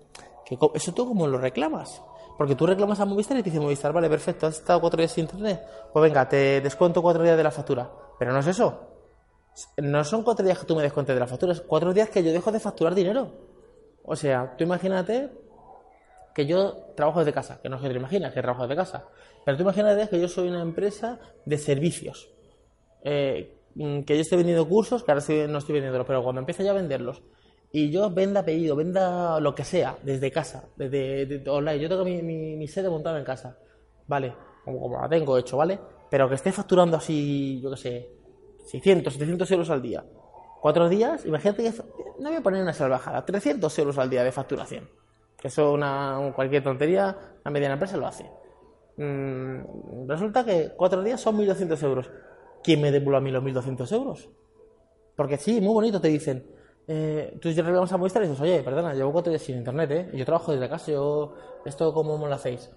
que 0.43 0.57
eso 0.73 0.91
tú 0.91 1.07
como 1.07 1.27
lo 1.27 1.37
reclamas. 1.37 2.01
Porque 2.35 2.55
tú 2.55 2.65
reclamas 2.65 2.99
a 2.99 3.05
Movistar 3.05 3.37
y 3.37 3.43
te 3.43 3.51
dice 3.51 3.61
Movistar, 3.61 3.93
vale, 3.93 4.09
perfecto, 4.09 4.47
has 4.47 4.57
estado 4.57 4.81
cuatro 4.81 4.97
días 4.97 5.11
sin 5.11 5.25
internet. 5.25 5.61
Pues 5.93 6.01
venga, 6.01 6.27
te 6.27 6.61
descuento 6.61 6.99
cuatro 7.03 7.21
días 7.21 7.37
de 7.37 7.43
la 7.43 7.51
factura. 7.51 7.91
Pero 8.17 8.33
no 8.33 8.39
es 8.39 8.47
eso. 8.47 8.87
No 9.77 10.03
son 10.03 10.23
cuatro 10.23 10.43
días 10.43 10.57
que 10.57 10.65
tú 10.65 10.75
me 10.75 10.81
descuentes 10.81 11.15
de 11.15 11.19
la 11.19 11.27
factura, 11.27 11.53
es 11.53 11.61
cuatro 11.61 11.93
días 11.93 12.09
que 12.09 12.23
yo 12.23 12.31
dejo 12.31 12.51
de 12.51 12.59
facturar 12.59 12.95
dinero. 12.95 13.33
O 14.03 14.15
sea, 14.15 14.55
tú 14.57 14.63
imagínate 14.63 15.29
que 16.33 16.47
yo 16.47 16.73
trabajo 16.95 17.19
desde 17.19 17.33
casa, 17.33 17.59
que 17.61 17.69
no 17.69 17.79
se 17.79 17.87
te 17.87 17.95
imaginas 17.95 18.33
que 18.33 18.41
trabajo 18.41 18.63
desde 18.63 18.77
casa. 18.77 19.05
Pero 19.45 19.55
tú 19.55 19.61
imagínate 19.61 20.09
que 20.09 20.19
yo 20.19 20.27
soy 20.27 20.47
una 20.47 20.63
empresa 20.63 21.19
de 21.45 21.59
servicios. 21.59 22.31
Eh, 23.03 23.56
que 24.05 24.15
yo 24.15 24.21
estoy 24.21 24.37
vendiendo 24.39 24.67
cursos, 24.67 25.03
que 25.03 25.11
ahora 25.11 25.19
estoy- 25.19 25.47
no 25.47 25.59
estoy 25.59 25.73
vendiéndolos, 25.73 26.07
pero 26.07 26.23
cuando 26.23 26.39
empiece 26.39 26.63
ya 26.63 26.71
a 26.71 26.73
venderlos, 26.73 27.21
y 27.71 27.91
yo 27.91 28.09
venda 28.09 28.43
pedido, 28.43 28.75
venda 28.75 29.39
lo 29.39 29.53
que 29.53 29.63
sea, 29.63 29.97
desde 30.03 30.31
casa, 30.31 30.69
desde, 30.75 31.43
online, 31.49 31.79
yo 31.79 31.89
tengo 31.89 32.05
mi, 32.05 32.67
sede 32.67 32.89
montada 32.89 33.19
en 33.19 33.25
casa, 33.25 33.57
¿vale? 34.07 34.33
Como, 34.63 34.99
la 34.99 35.09
tengo 35.09 35.37
hecho, 35.37 35.57
¿vale? 35.57 35.79
Pero 36.09 36.29
que 36.29 36.35
esté 36.35 36.51
facturando 36.51 36.97
así, 36.97 37.59
yo 37.61 37.69
qué 37.71 37.77
sé, 37.77 38.11
600, 38.65 39.13
700 39.13 39.49
euros 39.51 39.69
al 39.69 39.81
día. 39.81 40.03
Cuatro 40.61 40.89
días, 40.89 41.25
imagínate 41.25 41.63
que 41.63 41.71
no 42.19 42.29
voy 42.29 42.35
a 42.37 42.41
poner 42.41 42.61
una 42.63 42.73
salvajada, 42.73 43.25
300 43.25 43.77
euros 43.79 43.97
al 43.97 44.09
día 44.09 44.23
de 44.23 44.31
facturación. 44.31 44.89
Que 45.37 45.49
eso 45.49 45.71
una 45.73 46.31
cualquier 46.35 46.63
tontería, 46.63 47.15
una 47.43 47.51
mediana 47.51 47.73
empresa 47.73 47.97
lo 47.97 48.07
hace. 48.07 48.25
Mm, 48.97 50.07
resulta 50.07 50.43
que 50.43 50.71
cuatro 50.75 51.03
días 51.03 51.21
son 51.21 51.37
1.200 51.37 51.81
euros. 51.83 52.09
¿Quién 52.67 52.81
me 52.81 52.91
devuelve 52.91 53.17
a 53.17 53.21
mí 53.21 53.31
los 53.31 53.41
1.200 53.41 53.89
euros? 53.93 54.29
Porque 55.15 55.37
sí, 55.37 55.61
muy 55.61 55.73
bonito, 55.73 56.01
te 56.01 56.09
dicen. 56.09 56.45
Eh, 56.85 57.37
tú 57.41 57.49
ya 57.49 57.63
reclamas 57.63 57.93
a 57.93 57.97
Movistar 57.97 58.21
y 58.23 58.27
dices, 58.27 58.41
oye, 58.41 58.61
perdona, 58.61 58.93
llevo 58.93 59.13
cuatro 59.13 59.31
días 59.31 59.41
sin 59.41 59.59
internet, 59.59 59.91
¿eh? 59.91 60.09
Yo 60.13 60.25
trabajo 60.25 60.51
desde 60.51 60.67
casa, 60.67 60.91
yo, 60.91 61.33
¿esto 61.63 61.93
cómo 61.93 62.17
me 62.17 62.27
lo 62.27 62.35
hacéis? 62.35 62.69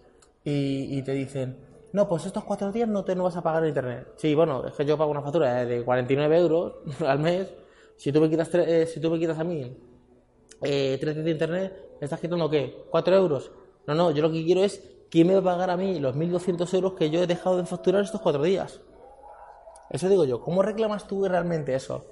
Y, 0.45 1.03
te 1.03 1.11
dicen, 1.11 1.59
no, 1.93 2.09
pues 2.09 2.25
estos 2.25 2.45
cuatro 2.45 2.71
días 2.71 2.89
no 2.89 3.03
te 3.03 3.17
no 3.17 3.25
vas 3.25 3.37
a 3.37 3.43
pagar 3.43 3.65
el 3.65 3.71
internet. 3.71 4.13
Sí, 4.15 4.33
bueno, 4.33 4.65
es 4.65 4.75
que 4.75 4.85
yo 4.85 4.97
pago 4.97 5.11
una 5.11 5.23
factura 5.23 5.65
de 5.65 5.85
49 5.85 6.39
euros 6.39 6.75
al 7.05 7.19
mes. 7.19 7.53
Si 7.97 8.13
tú 8.13 8.21
me 8.21 8.31
quitas, 8.31 8.49
eh, 8.55 8.87
si 8.87 9.01
tú 9.01 9.11
me 9.11 9.19
quitas 9.19 9.41
a 9.41 9.43
mí 9.43 9.77
eh, 10.63 10.99
tres 11.01 11.17
días 11.17 11.25
de 11.25 11.31
internet, 11.33 11.97
¿me 12.01 12.05
estás 12.05 12.21
quitando 12.21 12.49
qué? 12.49 12.87
¿Cuatro 12.91 13.17
euros? 13.17 13.51
No, 13.89 13.97
no, 13.97 14.13
yo 14.13 14.23
lo 14.23 14.31
que 14.31 14.45
quiero 14.45 14.63
es 14.63 14.89
quién 15.11 15.27
me 15.27 15.35
va 15.35 15.41
a 15.41 15.55
pagar 15.55 15.71
a 15.71 15.77
mí 15.77 15.99
los 15.99 16.15
1.200 16.15 16.75
euros 16.75 16.93
que 16.93 17.11
yo 17.11 17.25
he 17.25 17.27
dejado 17.27 17.57
de 17.57 17.67
facturar 17.67 18.05
estos 18.05 18.21
cuatro 18.21 18.45
días. 18.45 18.81
Eso 19.91 20.09
digo 20.09 20.25
yo, 20.25 20.41
¿cómo 20.41 20.63
reclamas 20.63 21.07
tú 21.07 21.27
realmente 21.27 21.75
eso? 21.75 22.05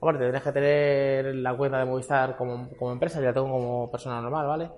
Aparte, 0.00 0.20
tendrías 0.20 0.42
que 0.42 0.52
tener 0.52 1.34
la 1.36 1.56
cuenta 1.56 1.78
de 1.78 1.84
Movistar 1.84 2.36
como, 2.36 2.68
empresa, 2.92 3.20
yo 3.20 3.26
la 3.26 3.32
tengo 3.34 3.50
como 3.50 3.90
persona 3.90 4.20
normal, 4.20 4.46
¿vale? 4.46 4.70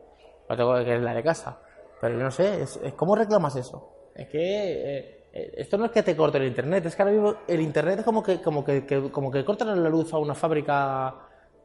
La 0.49 0.57
tengo 0.57 0.75
que 0.85 0.97
es 0.97 1.03
la 1.03 1.15
de 1.15 1.23
casa. 1.23 1.59
Pero 2.01 2.17
yo 2.19 2.25
no 2.25 2.31
sé, 2.31 2.65
¿cómo 2.97 3.17
reclamas 3.17 3.57
eso? 3.57 3.91
Es 4.15 4.29
que 4.29 4.39
eh, 4.39 5.29
eh, 5.33 5.53
esto 5.57 5.79
no 5.79 5.87
es 5.87 5.91
que 5.93 6.03
te 6.03 6.17
corte 6.17 6.39
el 6.39 6.45
internet, 6.47 6.87
es 6.87 6.95
que 6.97 7.03
ahora 7.03 7.13
mismo 7.15 7.35
el 7.49 7.61
internet 7.61 8.01
es 8.01 8.05
como 8.05 8.23
que, 8.23 8.41
como 8.43 8.65
que, 8.65 8.85
que- 8.87 9.11
como 9.11 9.31
que 9.31 9.45
cortan 9.45 9.83
la 9.83 9.89
luz 9.89 10.13
a 10.13 10.19
una 10.19 10.35
fábrica 10.35 11.15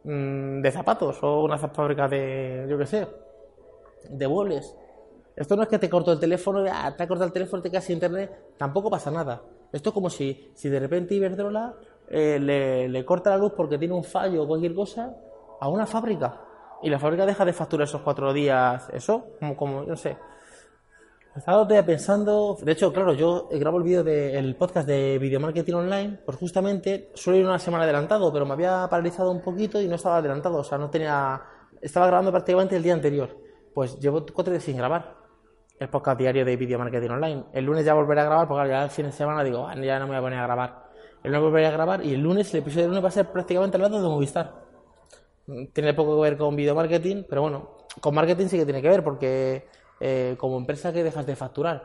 mm, 0.03 0.61
de 0.61 0.71
zapatos 0.71 1.21
o 1.23 1.43
una 1.43 1.57
fábrica 1.57 2.07
de, 2.07 2.65
yo 2.69 2.77
qué 2.77 2.85
sé, 2.85 3.07
de 4.09 4.27
muebles. 4.27 4.75
Esto 5.35 5.55
no 5.55 5.63
es 5.63 5.69
que 5.69 5.79
te 5.79 5.89
corto 5.89 6.11
el 6.11 6.19
teléfono, 6.19 6.63
ah, 6.71 6.93
te 6.95 7.03
ha 7.03 7.07
cortado 7.07 7.27
el 7.27 7.33
teléfono, 7.33 7.61
te 7.61 7.71
quedas 7.71 7.85
sin 7.85 7.95
internet, 7.95 8.31
tampoco 8.57 8.89
pasa 8.89 9.11
nada. 9.11 9.41
Esto 9.71 9.89
es 9.89 9.93
como 9.93 10.09
si, 10.09 10.51
si 10.53 10.69
de 10.69 10.79
repente 10.79 11.15
Iberdrola 11.15 11.75
eh, 12.09 12.39
le, 12.39 12.89
le 12.89 13.05
corta 13.05 13.29
la 13.29 13.37
luz 13.37 13.53
porque 13.55 13.77
tiene 13.77 13.93
un 13.93 14.03
fallo 14.03 14.43
o 14.43 14.47
cualquier 14.47 14.75
cosa 14.75 15.15
a 15.59 15.69
una 15.69 15.85
fábrica. 15.85 16.41
Y 16.83 16.89
la 16.89 16.99
fábrica 16.99 17.25
deja 17.25 17.45
de 17.45 17.53
facturar 17.53 17.87
esos 17.87 18.01
cuatro 18.01 18.33
días, 18.33 18.89
eso, 18.91 19.27
como, 19.39 19.55
como 19.55 19.83
no 19.83 19.95
sé. 19.95 20.17
Estaba 21.35 21.65
pensando, 21.85 22.57
de 22.61 22.73
hecho, 22.73 22.91
claro, 22.91 23.13
yo 23.13 23.47
grabo 23.51 23.77
el 23.77 23.83
vídeo 23.83 24.03
del 24.03 24.55
podcast 24.57 24.85
de 24.85 25.17
Video 25.17 25.39
Marketing 25.39 25.75
Online, 25.75 26.19
pues 26.25 26.37
justamente 26.37 27.09
suelo 27.13 27.39
ir 27.39 27.45
una 27.45 27.59
semana 27.59 27.85
adelantado, 27.85 28.33
pero 28.33 28.45
me 28.45 28.53
había 28.53 28.85
paralizado 28.89 29.31
un 29.31 29.41
poquito 29.41 29.79
y 29.79 29.87
no 29.87 29.95
estaba 29.95 30.17
adelantado, 30.17 30.57
o 30.57 30.63
sea, 30.63 30.77
no 30.77 30.89
tenía, 30.89 31.41
estaba 31.79 32.07
grabando 32.07 32.31
prácticamente 32.31 32.75
el 32.75 32.83
día 32.83 32.93
anterior. 32.93 33.29
Pues 33.73 33.97
llevo 33.99 34.25
cuatro 34.33 34.51
días 34.51 34.63
sin 34.63 34.75
grabar 34.75 35.20
el 35.81 35.89
podcast 35.89 36.19
diario 36.19 36.45
de 36.45 36.55
Video 36.57 36.77
Marketing 36.77 37.09
Online. 37.09 37.43
El 37.53 37.65
lunes 37.65 37.83
ya 37.83 37.95
volveré 37.95 38.21
a 38.21 38.25
grabar, 38.25 38.47
porque 38.47 38.69
ya 38.69 38.83
el 38.83 38.91
fin 38.91 39.07
de 39.07 39.11
semana 39.11 39.43
digo, 39.43 39.67
"Ah, 39.67 39.73
ya 39.75 39.97
no 39.97 40.05
me 40.05 40.11
voy 40.11 40.17
a 40.17 40.21
poner 40.21 40.37
a 40.37 40.43
grabar. 40.43 40.91
El 41.23 41.31
lunes 41.31 41.43
volveré 41.43 41.65
a 41.65 41.71
grabar 41.71 42.05
y 42.05 42.13
el 42.13 42.21
lunes, 42.21 42.53
el 42.53 42.59
episodio 42.59 42.83
del 42.83 42.89
lunes 42.91 43.03
va 43.03 43.07
a 43.07 43.11
ser 43.11 43.31
prácticamente 43.31 43.77
hablando 43.77 43.99
de 43.99 44.07
Movistar. 44.07 44.61
Tiene 45.73 45.95
poco 45.95 46.15
que 46.17 46.21
ver 46.21 46.37
con 46.37 46.55
video 46.55 46.75
marketing, 46.75 47.23
pero 47.27 47.41
bueno, 47.41 47.77
con 47.99 48.13
marketing 48.13 48.45
sí 48.47 48.57
que 48.59 48.65
tiene 48.65 48.79
que 48.79 48.89
ver, 48.89 49.03
porque 49.03 49.67
eh, 49.99 50.35
como 50.37 50.57
empresa 50.57 50.93
que 50.93 51.03
dejas 51.03 51.25
de 51.25 51.35
facturar. 51.35 51.83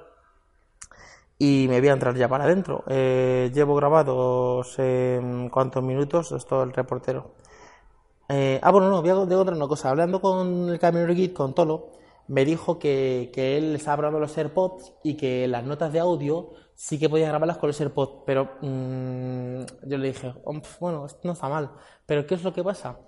y 1.39 1.67
me 1.69 1.81
voy 1.81 1.89
a 1.89 1.93
entrar 1.93 2.15
ya 2.17 2.29
para 2.29 2.45
adentro. 2.45 2.85
Eh, 2.89 3.51
llevo 3.55 3.75
grabados 3.77 4.75
eh, 4.79 5.49
cuántos 5.51 5.83
minutos, 5.83 6.33
esto 6.33 6.63
el 6.63 6.73
reportero. 6.73 7.33
Eh, 8.29 8.59
ah, 8.63 8.71
bueno, 8.73 8.91
no, 8.91 9.03
voy 9.03 9.11
a, 9.11 9.15
contar 9.15 9.55
una 9.55 9.69
cosa. 9.69 9.91
Hablando 9.91 10.21
con 10.21 10.69
el 10.71 10.79
camionero 10.79 11.15
Git, 11.15 11.33
con 11.35 11.55
Tolo, 11.55 11.93
me 12.29 12.45
dijo 12.45 12.79
que, 12.79 13.31
que 13.33 13.57
él 13.57 13.75
estaba 13.75 13.97
grabando 13.97 14.21
los 14.21 14.37
AirPods 14.37 14.95
y 15.03 15.17
que 15.17 15.47
las 15.49 15.65
notas 15.65 15.93
de 15.93 16.01
audio 16.01 16.51
sí 16.75 16.99
que 16.99 17.09
podía 17.09 17.29
grabarlas 17.29 17.59
con 17.59 17.69
los 17.69 17.81
AirPods, 17.81 18.25
pero 18.27 18.51
mm, 18.61 19.61
yo 19.89 19.99
le 19.99 20.09
dije, 20.09 20.35
"Oh, 20.45 20.53
pf, 20.53 20.79
bueno, 20.81 21.07
esto 21.07 21.21
no 21.25 21.33
está 21.33 21.49
mal, 21.49 21.71
pero 22.05 22.27
¿qué 22.27 22.35
es 22.35 22.43
lo 22.45 22.53
que 22.53 22.63
pasa? 22.65 22.99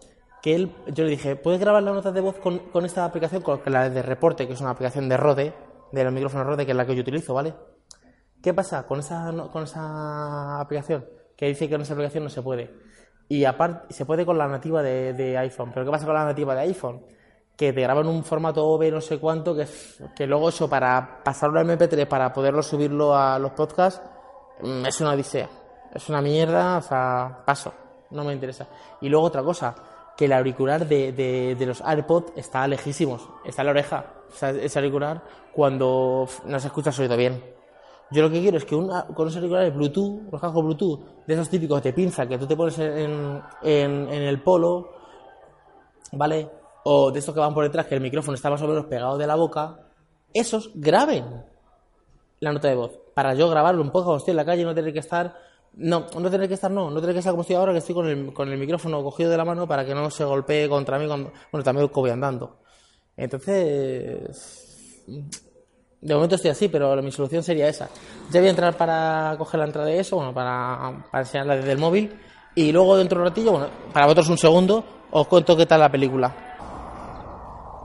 Que 0.43 0.55
él, 0.55 0.73
yo 0.95 1.05
le 1.05 1.11
dije, 1.11 1.37
¿puedes 1.37 1.61
grabar 1.61 1.83
las 1.83 1.95
notas 1.95 2.15
de 2.15 2.21
voz 2.21 2.37
con, 2.37 2.59
con 2.71 2.85
esta 2.85 3.05
aplicación, 3.05 3.43
con 3.43 3.61
la 3.67 3.91
de 3.91 4.03
reporte, 4.03 4.47
que 4.47 4.55
es 4.55 4.61
una 4.61 4.71
aplicación 4.71 5.09
de 5.09 5.17
Rode, 5.17 5.53
de 5.93 6.05
los 6.05 6.13
micrófonos 6.13 6.47
Rode, 6.47 6.65
que 6.65 6.73
es 6.73 6.77
la 6.77 6.87
que 6.87 6.95
yo 6.95 7.03
utilizo, 7.03 7.35
¿vale? 7.35 7.55
¿Qué 8.43 8.55
pasa 8.55 8.87
con 8.87 9.01
esa, 9.01 9.33
con 9.53 9.65
esa 9.65 10.61
aplicación? 10.61 11.05
Que 11.37 11.47
dice 11.47 11.67
que 11.67 11.75
con 11.75 11.83
esa 11.83 11.95
aplicación 11.95 12.25
no 12.25 12.31
se 12.31 12.43
puede. 12.43 12.71
Y 13.29 13.45
aparte, 13.45 13.93
se 13.93 14.07
puede 14.07 14.25
con 14.25 14.39
la 14.39 14.49
nativa 14.49 14.83
de, 14.83 15.13
de 15.13 15.37
iPhone. 15.39 15.71
Pero 15.75 15.85
¿qué 15.85 15.91
pasa 15.91 16.07
con 16.07 16.15
la 16.15 16.25
nativa 16.25 16.55
de 16.55 16.61
iPhone? 16.63 17.05
Que 17.59 17.73
te 17.73 17.81
graban 17.83 18.07
un 18.07 18.23
formato 18.23 18.65
OV 18.65 18.93
no 18.93 19.01
sé 19.01 19.19
cuánto, 19.19 19.55
que, 19.55 19.67
que 20.15 20.27
luego 20.27 20.49
eso 20.49 20.71
para 20.71 21.23
pasarlo 21.25 21.59
a 21.59 21.65
MP3, 21.65 22.07
para 22.07 22.33
poderlo 22.33 22.63
subirlo 22.63 23.17
a 23.17 23.39
los 23.39 23.51
podcasts, 23.51 24.01
mm, 24.63 24.87
es 24.87 25.01
una 25.01 25.11
odisea. 25.11 25.49
Es 25.93 26.09
una 26.09 26.23
mierda, 26.23 26.79
o 26.79 26.83
sea, 26.83 27.43
paso. 27.45 27.75
No 28.11 28.23
me 28.25 28.33
interesa. 28.33 28.67
Y 29.01 29.09
luego 29.09 29.27
otra 29.27 29.43
cosa, 29.43 29.75
que 30.17 30.27
el 30.27 30.33
auricular 30.33 30.87
de, 30.87 31.13
de, 31.13 31.57
de 31.59 31.67
los 31.67 31.81
AirPods 31.81 32.33
está 32.37 32.67
lejísimos. 32.67 33.29
Está 33.45 33.63
en 33.63 33.67
la 33.67 33.71
oreja. 33.73 34.05
Ese 34.41 34.79
auricular 34.79 35.23
cuando 35.53 36.29
no 36.47 36.61
se 36.61 36.67
escucha 36.69 36.91
el 36.91 36.95
sonido 36.95 37.17
bien. 37.17 37.43
Yo 38.11 38.23
lo 38.23 38.31
que 38.31 38.41
quiero 38.41 38.57
es 38.57 38.65
que 38.65 38.75
una, 38.75 39.07
con 39.07 39.23
unos 39.23 39.37
auriculares 39.37 39.75
Bluetooth, 39.75 40.33
los 40.33 40.41
cascos 40.41 40.65
Bluetooth, 40.65 41.27
de 41.27 41.35
esos 41.35 41.51
típicos 41.51 41.83
de 41.83 41.93
pinza 41.93 42.27
que 42.27 42.39
tú 42.39 42.47
te 42.47 42.57
pones 42.57 42.79
en, 42.79 43.43
en 43.63 44.11
el 44.11 44.43
polo, 44.43 44.95
¿vale? 46.13 46.51
O 46.91 47.11
de 47.11 47.19
estos 47.19 47.35
que 47.35 47.41
van 47.41 47.53
por 47.53 47.65
detrás, 47.65 47.85
que 47.85 47.97
el 47.97 48.01
micrófono 48.01 48.35
está 48.35 48.49
más 48.49 48.63
o 48.63 48.67
menos 48.67 48.87
pegado 48.87 49.19
de 49.19 49.27
la 49.27 49.35
boca, 49.35 49.77
esos 50.33 50.71
graben 50.75 51.45
la 52.41 52.51
nota 52.51 52.69
de 52.69 52.77
voz. 52.77 52.99
Para 53.13 53.35
yo 53.35 53.47
grabarlo 53.51 53.83
un 53.83 53.91
poco 53.91 54.17
estoy 54.17 54.31
en 54.31 54.39
la 54.39 54.47
calle 54.47 54.63
y 54.63 54.65
no 54.65 54.75
tener 54.75 54.95
que 54.95 55.01
estar. 55.01 55.37
No, 55.75 56.07
no 56.19 56.31
tener 56.31 56.49
que 56.49 56.55
estar, 56.55 56.71
no, 56.71 56.91
no 56.91 56.99
tener 56.99 57.15
que 57.15 57.19
estar 57.19 57.33
como 57.33 57.43
estoy 57.43 57.57
ahora, 57.57 57.73
que 57.73 57.79
estoy 57.81 57.95
con 57.95 58.09
el, 58.09 58.33
con 58.33 58.51
el 58.51 58.59
micrófono 58.59 59.03
cogido 59.03 59.31
de 59.31 59.37
la 59.37 59.45
mano 59.45 59.69
para 59.69 59.85
que 59.85 59.95
no 59.95 60.11
se 60.11 60.25
golpee 60.25 60.67
contra 60.67 60.99
mí 60.99 61.07
cuando. 61.07 61.31
Bueno, 61.53 61.63
también 61.63 61.91
voy 61.93 62.11
andando. 62.11 62.57
Entonces. 63.19 65.05
De 66.01 66.15
momento 66.15 66.37
estoy 66.37 66.53
así, 66.53 66.69
pero 66.69 67.03
mi 67.03 67.13
solución 67.13 67.43
sería 67.43 67.69
esa. 67.69 67.91
Ya 68.31 68.41
voy 68.41 68.47
a 68.47 68.51
entrar 68.51 68.79
para 68.79 69.35
coger 69.37 69.61
la 69.61 69.67
entrada 69.67 69.89
de 69.89 70.01
eso, 70.01 70.17
bueno, 70.17 70.33
para, 70.33 71.05
para 71.13 71.23
enseñarla 71.23 71.57
desde 71.57 71.73
el 71.73 71.79
móvil. 71.79 72.19
Y 72.55 72.73
luego 72.73 72.97
dentro 72.97 73.19
de 73.19 73.25
un 73.25 73.29
ratillo, 73.29 73.51
bueno, 73.53 73.67
para 73.93 74.07
vosotros 74.07 74.31
un 74.31 74.39
segundo, 74.39 74.83
os 75.11 75.29
cuento 75.29 75.55
qué 75.55 75.67
tal 75.67 75.81
la 75.81 75.91
película. 75.93 76.48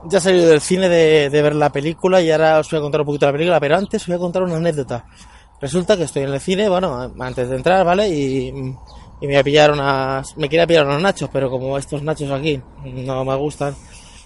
Ya 0.06 0.20
salido 0.20 0.48
del 0.48 0.60
cine 0.60 0.88
de, 0.88 1.30
de 1.30 1.42
ver 1.42 1.54
la 1.54 1.70
película 1.70 2.20
y 2.20 2.30
ahora 2.30 2.58
os 2.58 2.70
voy 2.70 2.78
a 2.78 2.82
contar 2.82 3.00
un 3.00 3.06
poquito 3.06 3.26
la 3.26 3.32
película, 3.32 3.60
pero 3.60 3.76
antes 3.76 4.02
os 4.02 4.08
voy 4.08 4.16
a 4.16 4.18
contar 4.18 4.42
una 4.42 4.56
anécdota. 4.56 5.06
Resulta 5.60 5.96
que 5.96 6.02
estoy 6.02 6.24
en 6.24 6.34
el 6.34 6.40
cine, 6.40 6.68
bueno, 6.68 7.12
antes 7.18 7.48
de 7.48 7.56
entrar, 7.56 7.86
¿vale? 7.86 8.08
Y, 8.08 8.48
y 8.48 8.52
me 8.52 9.28
voy 9.28 9.36
a 9.36 9.44
pillar 9.44 9.72
unas... 9.72 10.36
Me 10.36 10.48
quería 10.48 10.66
pillar 10.66 10.86
unos 10.86 11.00
nachos, 11.00 11.30
pero 11.32 11.48
como 11.48 11.78
estos 11.78 12.02
nachos 12.02 12.30
aquí 12.30 12.60
no 12.84 13.24
me 13.24 13.34
gustan, 13.36 13.74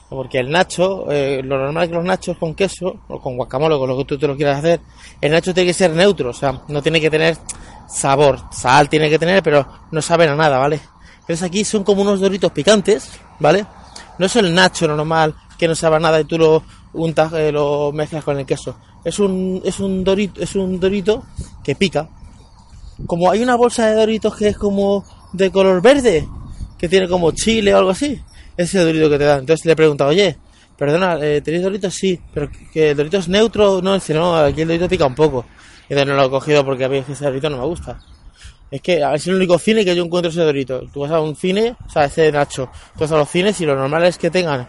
porque 0.09 0.39
el 0.39 0.51
nacho, 0.51 1.11
eh, 1.13 1.43
lo 1.45 1.59
normal 1.59 1.85
es 1.85 1.89
que 1.91 1.95
los 1.95 2.05
nachos 2.05 2.37
con 2.39 2.55
queso, 2.55 3.01
o 3.07 3.21
con 3.21 3.37
guacamole, 3.37 3.79
con 3.79 3.89
lo 3.89 3.97
que 3.99 4.05
tú 4.05 4.19
te 4.19 4.27
lo 4.27 4.37
quieras 4.37 4.59
hacer, 4.59 4.81
el 5.21 5.31
nacho 5.31 5.55
tiene 5.55 5.69
que 5.69 5.75
ser 5.75 5.93
neutro, 5.93 6.31
o 6.31 6.35
sea, 6.35 6.63
no 6.67 6.83
tiene 6.83 7.01
que 7.01 7.11
tener 7.11 7.37
sabor, 7.87 8.41
sal 8.51 8.89
tiene 8.89 9.09
que 9.09 9.19
tener, 9.19 9.43
pero 9.43 9.67
no 9.93 10.03
saben 10.03 10.31
a 10.31 10.35
nada, 10.35 10.59
¿vale? 10.59 10.81
Entonces 11.21 11.43
aquí 11.43 11.65
son 11.65 11.85
como 11.85 12.03
unos 12.03 12.21
doritos 12.21 12.51
picantes, 12.51 13.13
¿vale? 13.39 13.65
No 14.19 14.27
es 14.27 14.35
el 14.35 14.53
nacho 14.53 14.89
normal 14.89 15.35
que 15.59 15.69
no 15.69 15.75
sabe 15.75 15.99
nada 15.99 16.21
y 16.21 16.25
tú 16.25 16.39
lo 16.39 16.63
untas, 16.93 17.33
eh, 17.35 17.53
lo 17.53 17.93
mezclas 17.93 18.25
con 18.25 18.39
el 18.39 18.47
queso. 18.47 18.77
Es 19.05 19.19
un, 19.19 19.61
es 19.65 19.81
un 19.81 20.05
dorito, 20.05 20.41
es 20.41 20.55
un 20.55 20.79
dorito 20.79 21.25
que 21.65 21.75
pica. 21.75 22.09
Como 23.07 23.31
hay 23.31 23.43
una 23.43 23.57
bolsa 23.57 23.87
de 23.87 23.95
doritos 23.95 24.37
que 24.37 24.49
es 24.49 24.57
como 24.57 25.05
de 25.33 25.51
color 25.51 25.83
verde, 25.83 26.27
que 26.79 26.89
tiene 26.89 27.09
como 27.09 27.33
chile 27.33 27.75
o 27.75 27.79
algo 27.79 27.91
así, 27.91 28.21
ese 28.57 28.79
dorito 28.79 29.11
que 29.11 29.19
te 29.19 29.25
dan. 29.25 29.41
Entonces 29.41 29.67
le 29.67 29.73
he 29.73 29.77
preguntado, 29.77 30.11
oye, 30.11 30.37
perdona, 30.77 31.19
eh, 31.21 31.41
¿tenéis 31.41 31.65
doritos? 31.65 31.95
Sí, 31.95 32.19
pero 32.33 32.49
que 32.73 32.91
el 32.91 32.97
dorito 32.97 33.19
es 33.19 33.29
neutro, 33.29 33.83
no, 33.83 33.95
dice, 33.95 34.15
no, 34.15 34.37
aquí 34.37 34.63
el 34.63 34.69
dorito 34.69 34.89
pica 34.89 35.07
un 35.07 35.15
poco. 35.15 35.45
Y 35.89 35.93
entonces 35.93 36.09
no 36.09 36.21
lo 36.21 36.27
he 36.27 36.31
cogido 36.31 36.65
porque 36.65 36.85
a 36.85 36.89
mí 36.89 37.03
ese 37.09 37.25
dorito 37.25 37.51
no 37.51 37.59
me 37.59 37.65
gusta. 37.65 38.01
Es 38.71 38.83
que 38.83 39.03
es 39.15 39.27
el 39.27 39.35
único 39.35 39.59
cine 39.59 39.85
que 39.85 39.97
yo 39.97 40.05
encuentro 40.05 40.31
ese 40.31 40.43
dorito. 40.43 40.83
Tú 40.93 41.01
vas 41.01 41.11
a 41.11 41.21
un 41.21 41.35
cine, 41.35 41.75
o 41.87 41.91
sea, 41.91 42.05
ese 42.05 42.31
nacho. 42.31 42.71
Tú 42.95 43.01
vas 43.01 43.13
a 43.13 43.17
los 43.17 43.29
cines 43.29 43.59
y 43.61 43.67
lo 43.67 43.75
normal 43.75 44.05
es 44.05 44.19
que 44.19 44.31
tengan 44.31 44.69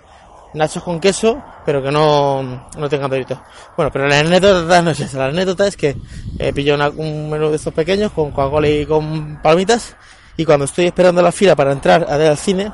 nachos 0.53 0.83
con 0.83 0.99
queso, 0.99 1.41
pero 1.65 1.81
que 1.81 1.91
no, 1.91 2.41
no 2.77 2.89
tengan 2.89 3.09
doritos. 3.09 3.37
Bueno, 3.77 3.91
pero 3.91 4.07
la 4.07 4.19
anécdota 4.19 4.81
no 4.81 4.91
es 4.91 4.99
esa. 4.99 5.19
La 5.19 5.25
anécdota 5.25 5.67
es 5.67 5.77
que 5.77 5.95
eh, 6.39 6.53
pillo 6.53 6.75
una- 6.75 6.89
un 6.89 7.29
menú 7.29 7.49
de 7.49 7.55
estos 7.57 7.73
pequeños 7.73 8.11
con 8.11 8.31
Coca-Cola 8.31 8.67
y 8.67 8.85
con 8.85 9.39
palomitas. 9.41 9.95
Y 10.37 10.45
cuando 10.45 10.65
estoy 10.65 10.85
esperando 10.87 11.21
la 11.21 11.31
fila 11.31 11.55
para 11.55 11.71
entrar 11.71 12.05
al 12.09 12.37
cine, 12.37 12.71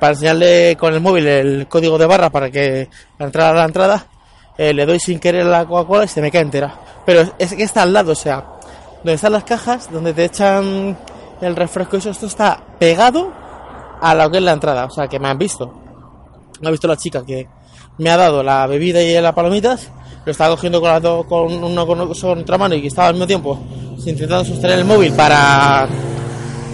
para 0.00 0.12
enseñarle 0.14 0.76
con 0.78 0.92
el 0.94 1.00
móvil 1.00 1.26
el 1.26 1.68
código 1.68 1.98
de 1.98 2.06
barra 2.06 2.30
para 2.30 2.50
que 2.50 2.88
la 3.18 3.26
entrada 3.26 3.50
a 3.50 3.54
la 3.54 3.64
entrada, 3.64 4.06
eh, 4.58 4.72
le 4.72 4.86
doy 4.86 4.98
sin 4.98 5.20
querer 5.20 5.44
la 5.46 5.64
Coca-Cola 5.66 6.04
y 6.04 6.08
se 6.08 6.20
me 6.20 6.30
cae 6.30 6.40
entera. 6.42 6.74
Pero 7.06 7.22
es 7.38 7.54
que 7.54 7.62
está 7.62 7.82
al 7.82 7.92
lado, 7.92 8.12
o 8.12 8.16
sea, 8.16 8.44
donde 8.96 9.14
están 9.14 9.32
las 9.32 9.44
cajas, 9.44 9.90
donde 9.92 10.14
te 10.14 10.24
echan 10.24 10.96
el 11.40 11.54
refresco, 11.56 11.98
eso, 11.98 12.10
esto 12.10 12.26
está 12.26 12.58
pegado 12.78 13.30
a 14.00 14.14
lo 14.14 14.30
que 14.30 14.38
es 14.38 14.42
la 14.42 14.52
entrada, 14.52 14.86
o 14.86 14.90
sea, 14.90 15.06
que 15.06 15.18
me 15.20 15.28
han 15.28 15.38
visto. 15.38 15.82
Ha 16.68 16.72
visto 16.72 16.88
la 16.88 16.96
chica 16.96 17.24
que 17.24 17.46
me 17.98 18.10
ha 18.10 18.16
dado 18.16 18.42
la 18.42 18.66
bebida 18.66 19.02
y 19.02 19.20
las 19.20 19.32
palomitas, 19.32 19.90
lo 20.24 20.32
estaba 20.32 20.54
cogiendo 20.54 20.80
con, 20.80 20.90
las 20.90 21.02
dos- 21.02 21.26
con 21.26 21.52
uno 21.52 21.86
con 21.86 22.00
otra 22.00 22.58
mano 22.58 22.74
y 22.74 22.86
estaba 22.86 23.08
al 23.08 23.14
mismo 23.14 23.26
tiempo 23.26 23.58
intentando 24.06 24.44
sostener 24.44 24.78
el 24.80 24.84
móvil 24.84 25.12
para, 25.12 25.86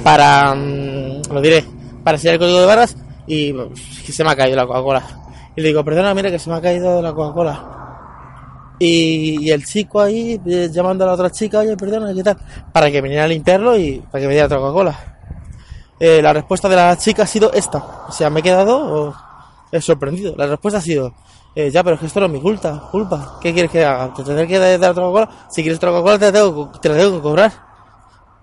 para, 0.03 0.55
mm, 0.55 1.23
lo 1.33 1.41
diré, 1.41 1.65
para 2.03 2.17
enseñar 2.17 2.35
el 2.35 2.41
código 2.41 2.61
de 2.61 2.67
barras 2.67 2.97
y 3.27 3.53
que 4.05 4.13
se 4.13 4.25
me 4.25 4.31
ha 4.31 4.37
caído 4.37 4.57
la 4.57 4.67
Coca-Cola. 4.67 5.03
Y 5.57 5.61
le 5.61 5.69
digo, 5.69 5.85
perdona, 5.85 6.15
mira 6.15 6.31
que 6.31 6.39
se 6.39 6.51
me 6.51 6.57
ha 6.57 6.61
caído 6.61 7.01
la 7.03 7.13
Coca-Cola. 7.13 7.77
Y, 8.79 9.51
el 9.51 9.65
chico 9.65 10.01
ahí 10.01 10.41
eh, 10.47 10.71
llamando 10.73 11.05
a 11.05 11.09
la 11.09 11.13
otra 11.13 11.31
chica, 11.31 11.59
oye, 11.59 11.77
perdona, 11.77 12.15
¿qué 12.15 12.23
tal? 12.23 12.39
Para 12.73 12.91
que 12.91 13.01
viniera 13.03 13.25
a 13.25 13.29
limpiarlo 13.29 13.77
y 13.77 14.03
para 14.11 14.23
que 14.23 14.27
me 14.27 14.33
diera 14.33 14.47
otra 14.47 14.59
Coca-Cola. 14.59 14.99
Eh, 16.01 16.23
la 16.23 16.33
respuesta 16.33 16.67
de 16.69 16.77
la 16.77 16.97
chica 16.97 17.25
ha 17.25 17.27
sido 17.27 17.53
esta. 17.53 18.07
O 18.09 18.13
sea, 18.13 18.31
me 18.31 18.41
he 18.41 18.43
quedado 18.43 19.15
eh, 19.73 19.81
sorprendido. 19.81 20.35
La 20.37 20.47
respuesta 20.47 20.79
ha 20.79 20.83
sido, 20.83 21.15
eh, 21.55 21.71
ya, 21.71 21.83
pero 21.83 21.95
es 21.95 22.01
que 22.01 22.07
esto 22.07 22.21
no 22.21 22.27
es 22.27 22.33
mi 22.33 22.41
culpa. 22.41 22.89
culpa. 22.91 23.39
¿Qué 23.41 23.53
quieres 23.53 23.71
que 23.71 23.85
haga? 23.85 24.13
¿Te 24.15 24.23
tendré 24.23 24.47
que 24.47 24.59
dar 24.59 24.91
otra 24.91 25.05
Coca-Cola? 25.05 25.47
Si 25.51 25.63
quieres 25.63 25.79
otra 25.79 25.91
Coca-Cola, 25.91 26.19
te, 26.19 26.33
te 26.81 26.89
la 26.89 26.97
tengo 26.97 27.17
que 27.17 27.23
cobrar. 27.23 27.53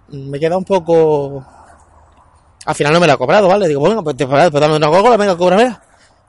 Me 0.09 0.39
queda 0.39 0.57
un 0.57 0.65
poco... 0.65 1.45
Al 2.65 2.75
final 2.75 2.93
no 2.93 2.99
me 2.99 3.07
la 3.07 3.13
ha 3.13 3.17
cobrado, 3.17 3.47
¿vale? 3.47 3.67
Digo, 3.67 3.79
bueno, 3.79 4.03
pues, 4.03 4.17
te, 4.17 4.27
pues 4.27 4.51
dame 4.51 4.75
una 4.75 4.87
Coca-Cola, 4.87 5.17
venga, 5.17 5.37
cóbramela. 5.37 5.83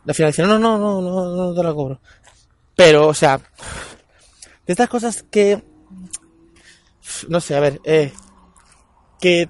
Al 0.06 0.14
final 0.14 0.32
dice, 0.32 0.42
no, 0.42 0.58
no, 0.58 0.78
no, 0.78 1.00
no, 1.02 1.34
no 1.34 1.54
te 1.54 1.62
la 1.62 1.74
cobro. 1.74 2.00
Pero, 2.74 3.08
o 3.08 3.14
sea, 3.14 3.38
de 3.38 4.72
estas 4.72 4.88
cosas 4.88 5.24
que... 5.30 5.62
No 7.28 7.40
sé, 7.40 7.56
a 7.56 7.60
ver, 7.60 7.80
eh, 7.84 8.12
que 9.20 9.48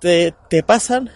te, 0.00 0.34
te 0.48 0.62
pasan 0.62 1.10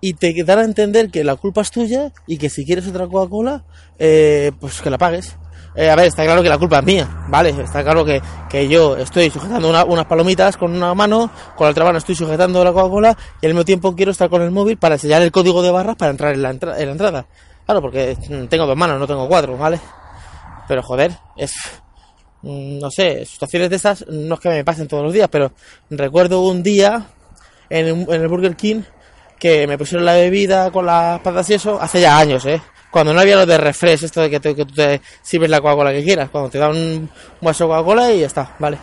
y 0.00 0.14
te 0.14 0.32
dan 0.44 0.58
a 0.60 0.64
entender 0.64 1.10
que 1.10 1.24
la 1.24 1.36
culpa 1.36 1.60
es 1.60 1.70
tuya 1.70 2.12
y 2.26 2.38
que 2.38 2.48
si 2.50 2.64
quieres 2.64 2.86
otra 2.88 3.06
Coca-Cola, 3.06 3.64
eh, 3.98 4.52
pues 4.60 4.80
que 4.80 4.90
la 4.90 4.98
pagues. 4.98 5.36
Eh, 5.76 5.88
a 5.88 5.94
ver, 5.94 6.06
está 6.06 6.24
claro 6.24 6.42
que 6.42 6.48
la 6.48 6.58
culpa 6.58 6.78
es 6.80 6.84
mía, 6.84 7.08
¿vale? 7.28 7.50
Está 7.50 7.84
claro 7.84 8.04
que, 8.04 8.20
que 8.48 8.66
yo 8.68 8.96
estoy 8.96 9.30
sujetando 9.30 9.68
una- 9.70 9.84
unas 9.84 10.06
palomitas 10.06 10.56
con 10.56 10.74
una 10.74 10.94
mano, 10.94 11.30
con 11.56 11.66
la 11.66 11.70
otra 11.70 11.84
mano 11.84 11.98
estoy 11.98 12.16
sujetando 12.16 12.64
la 12.64 12.72
Coca-Cola 12.72 13.16
y 13.40 13.46
al 13.46 13.52
mismo 13.52 13.64
tiempo 13.64 13.94
quiero 13.94 14.10
estar 14.10 14.28
con 14.28 14.42
el 14.42 14.50
móvil 14.50 14.78
para 14.78 14.96
enseñar 14.96 15.22
el 15.22 15.30
código 15.30 15.62
de 15.62 15.70
barras 15.70 15.94
para 15.96 16.10
entrar 16.10 16.34
en 16.34 16.42
la, 16.42 16.50
en 16.50 16.58
la 16.86 16.92
entrada. 16.92 17.26
Claro, 17.66 17.80
porque 17.82 18.16
mm, 18.28 18.46
tengo 18.46 18.66
dos 18.66 18.76
manos, 18.76 18.98
no 18.98 19.06
tengo 19.06 19.28
cuatro, 19.28 19.56
¿vale? 19.56 19.78
Pero 20.66 20.82
joder, 20.82 21.12
es... 21.36 21.52
mm, 22.42 22.78
No 22.80 22.90
sé, 22.90 23.24
situaciones 23.24 23.70
de 23.70 23.76
esas 23.76 24.04
no 24.08 24.34
es 24.34 24.40
que 24.40 24.48
me 24.48 24.64
pasen 24.64 24.88
todos 24.88 25.04
los 25.04 25.12
días, 25.12 25.28
pero 25.30 25.52
recuerdo 25.90 26.42
un 26.42 26.62
día 26.64 27.06
en, 27.68 27.86
en 27.88 28.22
el 28.22 28.28
Burger 28.28 28.56
King 28.56 28.82
que 29.40 29.66
me 29.66 29.78
pusieron 29.78 30.04
la 30.04 30.12
bebida 30.12 30.70
con 30.70 30.84
las 30.84 31.18
patas 31.20 31.48
y 31.50 31.54
eso 31.54 31.80
hace 31.80 32.02
ya 32.02 32.18
años, 32.18 32.44
¿eh? 32.44 32.60
Cuando 32.90 33.14
no 33.14 33.20
había 33.20 33.36
lo 33.36 33.46
de 33.46 33.56
refresh, 33.56 34.04
esto 34.04 34.20
de 34.20 34.28
que, 34.28 34.38
te- 34.38 34.54
que 34.54 34.66
tú 34.66 34.74
te 34.74 35.00
sirves 35.22 35.48
la 35.48 35.60
Coca-Cola 35.60 35.92
que 35.92 36.04
quieras, 36.04 36.28
cuando 36.28 36.50
te 36.50 36.58
dan 36.58 36.72
un, 36.72 37.10
vaso 37.40 37.64
de 37.64 37.70
Coca-Cola 37.70 38.12
y 38.12 38.20
ya 38.20 38.26
está, 38.26 38.54
¿vale? 38.58 38.78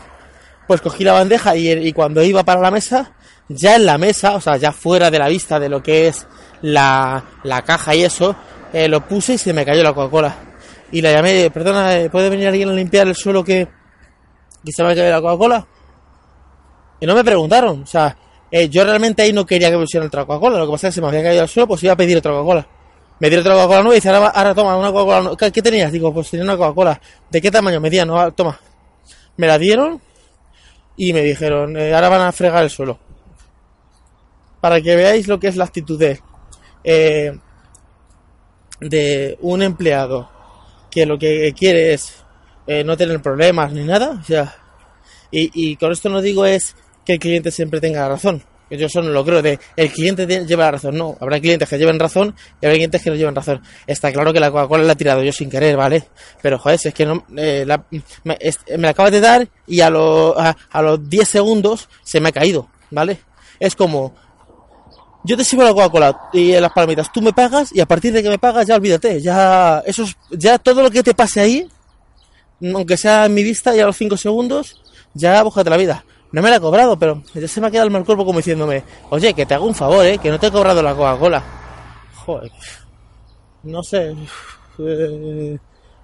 Pues 0.66 0.82
cogí 0.82 1.04
la 1.04 1.14
bandeja 1.14 1.56
y, 1.56 1.94
cuando 1.94 2.24
iba 2.24 2.44
para 2.44 2.60
la 2.60 2.72
mesa, 2.72 3.14
ya 3.48 3.76
en 3.76 3.86
la 3.86 3.98
mesa, 3.98 4.36
o 4.36 4.42
sea, 4.42 4.58
ya 4.58 4.72
fuera 4.72 5.12
de 5.12 5.20
la 5.20 5.28
vista 5.28 5.60
de 5.60 5.70
lo 5.70 5.84
que 5.84 6.08
es 6.08 6.26
la, 6.62 7.24
la 7.44 7.62
caja 7.62 7.96
y 7.96 8.04
eso, 8.04 8.36
eh, 8.74 8.88
lo 8.88 9.08
puse 9.08 9.36
y 9.36 9.38
se 9.38 9.54
me 9.54 9.64
cayó 9.64 9.84
la 9.84 9.94
Coca-Cola. 9.94 10.36
Y 10.92 11.02
la 11.02 11.12
llamé, 11.12 11.52
perdona, 11.52 11.98
eh, 11.98 12.10
¿puede 12.10 12.30
venir 12.30 12.48
alguien 12.48 12.70
a 12.70 12.74
limpiar 12.74 13.08
el 13.08 13.16
suelo 13.16 13.44
que, 13.44 13.68
y 14.64 14.72
se 14.72 14.84
me 14.84 14.92
ha 14.92 14.96
caído 14.96 15.12
la 15.12 15.22
Coca-Cola. 15.22 15.68
Y 17.00 17.06
no 17.06 17.14
me 17.14 17.24
preguntaron, 17.24 17.84
o 17.84 17.86
sea, 17.86 18.18
eh, 18.50 18.70
yo 18.70 18.84
realmente 18.86 19.24
ahí 19.24 19.34
no 19.34 19.46
quería 19.46 19.70
que 19.70 19.76
me 19.76 19.84
pusieran 19.84 20.08
otra 20.08 20.26
Coca-Cola, 20.26 20.60
lo 20.60 20.66
que 20.66 20.72
pasa 20.72 20.88
es 20.88 20.94
que 20.94 20.96
se 20.96 21.02
me 21.02 21.08
había 21.08 21.24
caído 21.24 21.42
al 21.42 21.50
suelo, 21.50 21.68
pues 21.68 21.84
iba 21.84 21.94
a 21.94 21.98
pedir 21.98 22.18
otra 22.18 22.32
Coca-Cola. 22.32 22.68
Me 23.20 23.30
dieron 23.30 23.46
otra 23.46 23.56
Coca-Cola 23.56 23.82
nueva 23.82 23.96
y 23.96 23.98
dice, 23.98 24.10
ahora, 24.10 24.56
toma 24.56 24.78
una 24.78 24.92
Coca-Cola. 24.92 25.52
¿Qué, 25.52 25.62
tenías? 25.62 25.92
Digo, 25.92 26.14
pues 26.14 26.30
tenía 26.30 26.44
una 26.44 26.56
Coca-Cola. 26.56 27.02
¿De 27.30 27.42
qué 27.42 27.52
tamaño? 27.52 27.82
Mediano, 27.82 28.20
ah, 28.20 28.32
toma. 28.32 28.60
Me 29.36 29.48
la 29.48 29.58
dieron 29.58 30.02
y 30.96 31.14
me 31.14 31.22
dijeron, 31.24 31.76
eh, 31.78 31.94
ahora 31.94 32.10
van 32.10 32.22
a 32.22 32.32
fregar 32.32 32.64
el 32.64 32.70
suelo. 32.70 33.00
Para 34.62 34.82
que 34.82 34.96
veáis 34.96 35.28
lo 35.28 35.40
que 35.40 35.48
es 35.48 35.56
la 35.56 35.66
actitud 35.66 36.00
de, 36.00 36.20
eh, 36.84 37.38
de 38.80 39.38
un 39.42 39.62
empleado 39.62 40.30
que 40.90 41.06
lo 41.06 41.20
que 41.20 41.54
quiere 41.58 41.94
es 41.94 42.24
eh, 42.66 42.84
no 42.84 42.96
tener 42.96 43.22
problemas 43.22 43.74
ni 43.74 43.84
nada. 43.84 44.18
O 44.22 44.24
sea, 44.24 44.56
y 45.30 45.76
con 45.76 45.92
esto 45.92 46.08
no 46.08 46.22
digo 46.22 46.46
es 46.46 46.76
que 47.08 47.14
el 47.14 47.20
cliente 47.20 47.50
siempre 47.52 47.80
tenga 47.80 48.08
razón. 48.08 48.44
que 48.70 48.78
Yo 48.78 48.88
eso 48.88 49.02
no 49.02 49.10
lo 49.12 49.24
creo, 49.24 49.42
de 49.42 49.58
el 49.78 49.90
cliente 49.92 50.28
lleva 50.46 50.66
la 50.66 50.72
razón. 50.72 50.98
No, 50.98 51.18
habrá 51.22 51.40
clientes 51.40 51.70
que 51.70 51.78
lleven 51.78 51.98
razón 51.98 52.36
y 52.62 52.66
habrá 52.66 52.76
clientes 52.76 53.02
que 53.02 53.10
no 53.10 53.16
lleven 53.16 53.34
razón. 53.34 53.62
Está 53.88 54.12
claro 54.12 54.34
que 54.34 54.42
la 54.42 54.52
Coca-Cola 54.52 54.84
la 54.84 54.92
he 54.92 54.96
tirado 54.98 55.24
yo 55.24 55.32
sin 55.32 55.50
querer, 55.50 55.78
¿vale? 55.78 56.04
Pero 56.42 56.60
joder, 56.60 56.78
es 56.84 56.94
que 56.94 57.06
no, 57.06 57.26
eh, 57.38 57.64
la- 57.66 57.86
me, 58.26 58.38
es- 58.42 58.60
la 58.68 58.90
acabas 58.90 59.14
de 59.14 59.22
dar 59.22 59.48
y 59.66 59.80
a, 59.80 59.90
lo- 59.90 60.38
a, 60.38 60.56
a 60.70 60.82
los 60.82 61.10
10 61.10 61.28
segundos 61.30 61.88
se 62.04 62.20
me 62.20 62.28
ha 62.30 62.32
caído, 62.34 62.68
¿vale? 62.92 63.20
Es 63.58 63.74
como, 63.74 64.14
yo 65.24 65.38
te 65.38 65.46
sirvo 65.46 65.64
la 65.64 65.72
Coca-Cola 65.74 66.20
y 66.34 66.52
las 66.60 66.72
palomitas, 66.74 67.12
tú 67.14 67.22
me 67.22 67.32
pagas 67.32 67.74
y 67.74 67.80
a 67.80 67.86
partir 67.86 68.12
de 68.12 68.22
que 68.22 68.30
me 68.30 68.38
pagas 68.38 68.68
ya 68.68 68.76
olvídate, 68.76 69.22
ya, 69.22 69.82
eso 69.86 70.04
es- 70.04 70.18
ya 70.32 70.60
todo 70.60 70.84
lo 70.84 70.92
que 70.92 71.04
te 71.04 71.14
pase 71.14 71.40
ahí, 71.40 71.68
aunque 72.62 72.98
sea 72.98 73.26
en 73.28 73.34
mi 73.34 73.44
vista 73.44 73.74
y 73.76 73.80
a 73.80 73.86
los 73.86 73.96
5 73.96 74.18
segundos, 74.18 74.82
ya 75.14 75.42
búscate 75.44 75.70
la 75.70 75.78
vida. 75.78 76.04
No 76.32 76.42
me 76.42 76.50
la 76.50 76.58
he 76.58 76.60
cobrado, 76.60 76.98
pero 77.00 77.22
ya 77.34 77.48
se 77.48 77.62
me 77.62 77.68
ha 77.68 77.72
quedado 77.72 77.88
el 77.88 77.94
mal 77.94 78.04
cuerpo 78.06 78.26
como 78.26 78.40
diciéndome, 78.40 78.84
oye, 79.10 79.34
que 79.34 79.46
te 79.46 79.54
hago 79.54 79.66
un 79.66 79.76
favor, 79.76 80.06
eh, 80.06 80.18
que 80.18 80.30
no 80.30 80.40
te 80.40 80.48
he 80.48 80.52
cobrado 80.52 80.84
la 80.84 80.94
Coca-Cola. 80.94 81.44
Joder, 82.26 82.52
no 83.64 83.84
sé, 83.84 84.16
eh, 84.80 85.58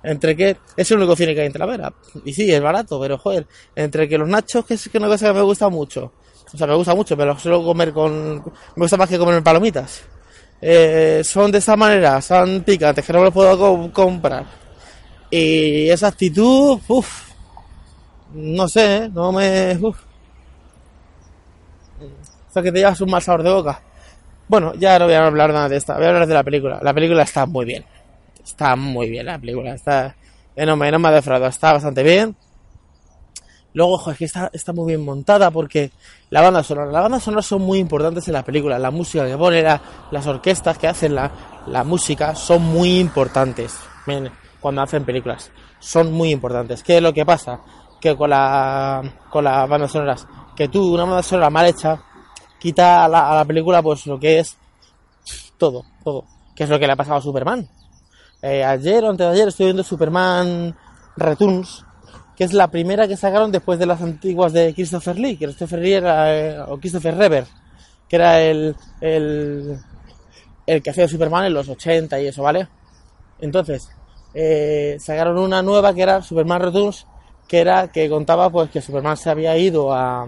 entre 0.04 0.36
que 0.36 0.58
es 0.76 0.92
el 0.92 0.98
único 0.98 1.16
cine 1.16 1.34
que 1.34 1.42
hay 1.42 1.48
en 1.48 1.54
Talavera. 1.54 1.94
Y 2.26 2.34
sí, 2.34 2.52
es 2.52 2.62
barato, 2.62 3.00
pero 3.00 3.18
joder, 3.18 3.48
entre 3.76 4.08
que 4.08 4.18
los 4.18 4.28
nachos, 4.28 4.66
que 4.66 4.74
es 4.76 4.90
una 4.94 5.08
cosa 5.08 5.28
que 5.28 5.34
me 5.34 5.42
gusta 5.42 5.70
mucho, 5.70 6.12
o 6.54 6.58
sea, 6.58 6.68
me 6.68 6.76
gusta 6.76 6.96
mucho, 6.96 7.16
pero 7.18 7.38
suelo 7.38 7.64
comer 7.64 7.94
con, 7.94 8.36
me 8.38 8.44
gusta 8.84 8.98
más 8.98 9.10
que 9.10 9.18
comer 9.18 9.42
palomitas. 9.44 10.02
Eh, 10.62 11.22
son 11.26 11.52
de 11.52 11.58
esa 11.58 11.76
manera, 11.76 12.22
son 12.22 12.64
picantes, 12.64 13.06
que 13.06 13.12
no 13.14 13.20
me 13.20 13.26
los 13.26 13.34
puedo 13.34 13.58
co- 13.58 13.92
comprar. 13.92 14.46
Y 15.30 15.90
esa 15.90 16.08
actitud, 16.08 16.80
uff, 16.88 17.30
no 18.34 18.68
sé, 18.68 18.96
¿eh? 19.06 19.10
no 19.14 19.32
me... 19.32 19.78
Uf. 19.82 19.98
O 22.54 22.56
sea, 22.56 22.62
que 22.62 22.72
te 22.72 22.78
llevas 22.78 23.02
un 23.02 23.10
mal 23.10 23.20
sabor 23.24 23.42
de 23.42 23.52
boca. 23.52 23.82
Bueno, 24.48 24.74
ya 24.76 25.00
no 25.00 25.06
voy 25.06 25.16
a 25.16 25.26
hablar 25.26 25.52
nada 25.52 25.68
de 25.70 25.78
esta, 25.78 25.96
voy 25.96 26.06
a 26.06 26.10
hablar 26.10 26.28
de 26.28 26.34
la 26.36 26.44
película. 26.44 26.80
La 26.84 26.94
película 26.94 27.24
está 27.24 27.48
muy 27.48 27.66
bien. 27.66 27.84
Está 28.46 28.76
muy 28.76 29.10
bien 29.10 29.26
la 29.26 29.40
película, 29.40 29.74
está... 29.74 30.16
no, 30.56 30.76
me, 30.76 30.92
no 30.92 31.00
me 31.00 31.08
ha 31.08 31.12
defraudado, 31.12 31.50
está 31.50 31.74
bastante 31.74 32.04
bien. 32.04 32.36
Luego, 33.74 33.94
ojo, 33.94 34.12
es 34.12 34.18
que 34.20 34.26
está, 34.26 34.52
está 34.54 34.72
muy 34.72 34.90
bien 34.94 35.04
montada 35.04 35.50
porque 35.50 35.90
la 36.30 36.42
banda 36.42 36.62
sonora, 36.62 36.92
las 36.92 37.02
bandas 37.02 37.24
sonoras 37.24 37.46
son 37.48 37.64
muy 37.64 37.80
importantes 37.80 38.28
en 38.28 38.34
la 38.34 38.44
película. 38.44 38.78
La 38.78 38.92
música 38.92 39.26
que 39.26 39.36
pone, 39.36 39.64
la- 39.64 39.82
las 40.12 40.28
orquestas 40.28 40.78
que 40.78 40.88
hacen 40.88 41.16
la, 41.16 41.32
la 41.66 41.84
música 41.84 42.36
son 42.36 42.62
muy 42.62 43.00
importantes 43.00 43.76
cuando 44.60 44.84
hacen 44.84 45.06
películas. 45.06 45.50
Son 45.80 46.12
muy 46.12 46.30
importantes. 46.30 46.84
¿Qué 46.84 46.98
es 46.98 47.02
lo 47.02 47.14
que 47.14 47.26
pasa? 47.26 47.62
Que 48.00 48.16
con 48.16 48.30
la 48.30 49.02
con 49.32 49.44
las 49.44 49.68
bandas 49.68 49.92
sonoras, 49.92 50.28
que 50.56 50.68
tú, 50.68 50.94
una 50.94 51.06
banda 51.06 51.24
sonora 51.24 51.50
mal 51.50 51.66
hecha, 51.66 52.00
quita 52.64 53.04
a 53.04 53.10
la, 53.10 53.30
a 53.30 53.36
la 53.36 53.46
película 53.46 53.82
pues 53.82 54.08
lo 54.08 54.18
que 54.18 54.40
es 54.40 54.58
todo, 55.58 55.84
todo. 56.02 56.24
Que 56.56 56.64
es 56.64 56.70
lo 56.70 56.80
que 56.80 56.88
le 56.88 56.94
ha 56.94 56.96
pasado 56.96 57.18
a 57.18 57.22
Superman. 57.22 57.68
Eh, 58.42 58.64
ayer 58.64 59.04
o 59.04 59.10
antes 59.10 59.28
de 59.28 59.34
ayer 59.34 59.48
estoy 59.50 59.66
viendo 59.66 59.84
Superman 59.84 60.74
Returns, 61.18 61.86
que 62.38 62.46
es 62.46 62.54
la 62.54 62.70
primera 62.70 63.06
que 63.06 63.18
sacaron 63.18 63.52
después 63.52 63.80
de 63.80 63.86
las 63.86 64.02
antiguas 64.02 64.54
de 64.54 64.74
Christopher 64.74 65.20
Lee. 65.20 65.36
que 65.36 65.46
Christopher 65.46 65.80
Lee 65.80 65.94
era, 65.94 66.34
eh, 66.34 66.60
o 66.62 66.78
Christopher 66.78 67.18
Rever, 67.18 67.46
que 68.08 68.16
era 68.16 68.42
el, 68.42 68.76
el, 69.02 69.78
el 70.66 70.82
que 70.82 70.90
hacía 70.90 71.08
Superman 71.10 71.46
en 71.46 71.54
los 71.54 71.68
80 71.68 72.22
y 72.22 72.28
eso, 72.28 72.44
¿vale? 72.44 72.70
Entonces, 73.42 73.90
eh, 74.34 74.96
sacaron 75.02 75.38
una 75.38 75.62
nueva 75.62 75.94
que 75.94 76.02
era 76.02 76.22
Superman 76.22 76.62
Returns, 76.62 77.08
que 77.46 77.60
era 77.60 77.92
que 77.92 78.10
contaba 78.10 78.50
pues 78.50 78.70
que 78.70 78.82
Superman 78.82 79.18
se 79.18 79.30
había 79.30 79.58
ido 79.58 79.94
a, 79.94 80.28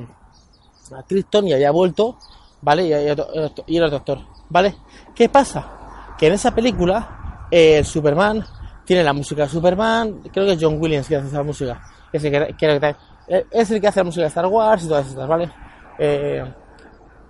a 0.94 1.04
Krypton 1.04 1.48
y 1.48 1.54
había 1.54 1.72
vuelto, 1.72 2.18
¿vale? 2.62 2.84
Y, 2.88 2.94
y- 2.94 3.74
y 3.74 3.78
era 3.78 3.86
el 3.86 3.92
doctor, 3.92 4.20
¿vale? 4.50 4.76
¿Qué 5.14 5.30
pasa? 5.30 6.14
Que 6.18 6.28
en 6.28 6.34
esa 6.34 6.54
película 6.54 7.48
eh, 7.52 7.78
el 7.80 7.86
Superman 7.86 8.44
tiene 8.86 9.04
la 9.04 9.14
música 9.14 9.44
de 9.44 9.50
Superman, 9.50 10.22
creo 10.32 10.46
que 10.46 10.54
es 10.54 10.60
John 10.62 10.78
Williams 10.80 11.08
que 11.08 11.16
hace 11.16 11.28
esa 11.28 11.44
música, 11.44 11.82
es 12.14 12.24
el 12.24 12.32
que, 12.32 12.56
que- 12.58 12.80
que- 12.80 13.46
es 13.52 13.72
el 13.72 13.82
que 13.82 13.88
hace 13.88 14.00
la 14.02 14.04
música 14.04 14.22
de 14.22 14.28
Star 14.28 14.46
Wars 14.46 14.84
y 14.84 14.88
todas 14.88 15.08
estas, 15.08 15.28
¿vale? 15.28 15.52
Eh, 15.98 16.44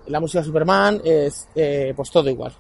la 0.08 0.20
música 0.20 0.40
de 0.40 0.46
Superman 0.46 1.02
es 1.04 1.48
eh, 1.56 1.94
pues 1.96 2.12
todo 2.12 2.30
igual. 2.30 2.54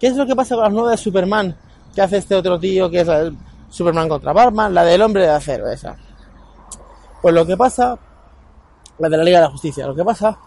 ¿Qué 0.00 0.08
es 0.08 0.16
lo 0.16 0.26
que 0.26 0.34
pasa 0.34 0.54
con 0.56 0.64
las 0.64 0.72
nuevas 0.72 0.90
de 0.92 0.96
Superman 0.98 1.56
que 1.94 2.02
hace 2.02 2.16
este 2.18 2.34
otro 2.34 2.58
tío 2.58 2.90
que 2.90 3.00
es 3.00 3.06
del 3.06 3.36
Superman 3.70 4.08
contra 4.08 4.32
Batman, 4.32 4.74
la 4.74 4.84
del 4.84 5.00
hombre 5.02 5.22
de 5.22 5.30
acero, 5.30 5.70
esa? 5.70 5.96
Pues 7.22 7.34
lo 7.34 7.46
que 7.46 7.56
pasa, 7.56 7.96
la 8.98 9.08
de 9.08 9.16
la 9.16 9.24
Liga 9.24 9.38
de 9.38 9.44
la 9.44 9.50
Justicia, 9.50 9.86
lo 9.86 9.94
que 9.94 10.04
pasa 10.04 10.38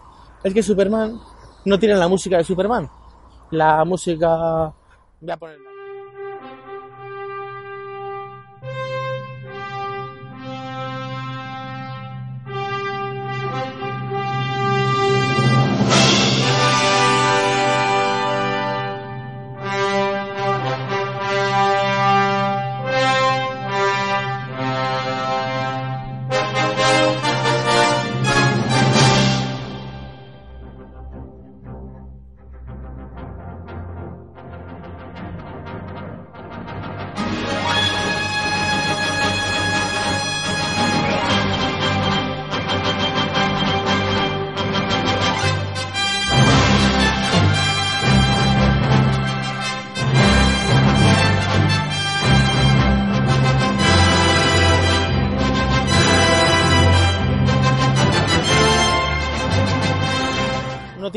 es 0.42 0.54
que 0.54 0.62
Superman 0.62 1.20
no 1.64 1.78
tiene 1.78 1.96
la 1.96 2.08
música 2.08 2.38
de 2.38 2.44
Superman. 2.44 2.88
La 3.50 3.84
música... 3.84 4.72
Voy 5.20 5.30
a 5.30 5.36
ponerla. 5.36 5.67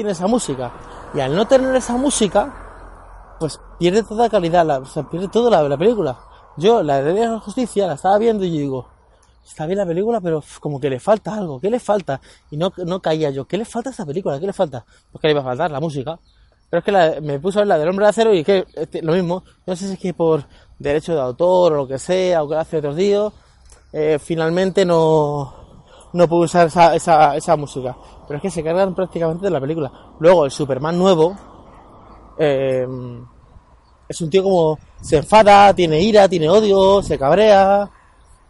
Tiene 0.02 0.14
esa 0.14 0.26
música. 0.26 0.72
Y 1.14 1.20
al 1.20 1.36
no 1.36 1.46
tener 1.46 1.76
esa 1.76 1.96
música, 1.96 3.36
pues 3.40 3.60
pierde 3.78 4.02
toda 4.02 4.30
calidad, 4.30 4.66
la, 4.66 4.80
o 4.80 4.86
sea, 4.86 5.04
pierde 5.04 5.28
toda 5.28 5.52
la, 5.52 5.70
la 5.70 5.78
película. 5.78 6.18
Yo, 6.58 6.82
la 6.82 7.04
de 7.04 7.14
la 7.14 7.40
justicia, 7.40 7.86
la 7.86 7.94
estaba 7.94 8.18
viendo 8.18 8.44
y 8.44 8.50
digo, 8.50 8.88
está 9.46 9.68
bien 9.68 9.78
la 9.78 9.86
película, 9.86 10.20
pero 10.20 10.44
como 10.60 10.80
que 10.80 10.90
le 10.90 11.00
falta 11.00 11.36
algo, 11.36 11.60
¿qué 11.60 11.70
le 11.70 11.80
falta? 11.80 12.20
Y 12.50 12.58
no, 12.58 12.74
no 12.78 13.00
caía 13.00 13.30
yo, 13.30 13.46
¿qué 13.46 13.60
le 13.60 13.66
falta 13.66 13.90
a 13.90 13.92
esta 13.92 14.06
película? 14.08 14.40
¿Qué 14.40 14.48
le 14.48 14.54
falta? 14.54 14.84
Pues 15.12 15.22
que 15.22 15.28
le 15.28 15.34
iba 15.34 15.42
a 15.42 15.44
faltar 15.44 15.70
la 15.70 15.80
música. 15.80 16.18
Pero 16.68 16.80
es 16.80 16.86
que 16.86 17.22
me 17.22 17.40
puse 17.40 17.60
a 17.60 17.66
la 17.66 17.78
del 17.78 17.90
hombre 17.90 18.06
de 18.06 18.10
acero 18.10 18.34
y 18.34 18.44
que 18.44 18.66
este, 18.74 19.04
lo 19.04 19.14
mismo, 19.14 19.44
no 19.68 19.76
sé 19.76 19.86
si 19.86 19.94
es 19.94 20.00
que 20.00 20.16
por 20.16 20.46
derecho 20.80 21.14
de 21.14 21.22
autor 21.22 21.74
o 21.74 21.76
lo 21.76 21.88
que 21.88 22.00
sea, 22.00 22.42
o 22.42 22.50
que 22.50 22.56
hace 22.56 22.78
otros 22.78 22.96
días, 22.96 23.32
eh, 23.94 24.18
finalmente 24.20 24.84
no, 24.84 25.61
no 26.13 26.28
pude 26.28 26.45
usar 26.45 26.67
esa, 26.67 26.95
esa, 26.95 27.36
esa 27.36 27.56
música. 27.56 27.95
Pero 28.28 28.38
es 28.38 28.41
que 28.41 28.52
se 28.52 28.63
cargan 28.63 28.93
prácticamente 28.95 29.45
de 29.45 29.52
la 29.52 29.60
película. 29.60 29.91
Luego, 30.19 30.45
el 30.45 30.52
Superman 30.52 30.97
nuevo 30.97 31.36
eh, 32.38 32.88
es 34.08 34.21
un 34.21 34.30
tío 34.30 34.43
como 34.43 34.80
se 35.02 35.17
enfada, 35.17 35.74
tiene 35.74 36.02
ira, 36.02 36.28
tiene 36.28 36.50
odio, 36.50 37.02
se 37.02 37.17
cabrea. 37.17 37.89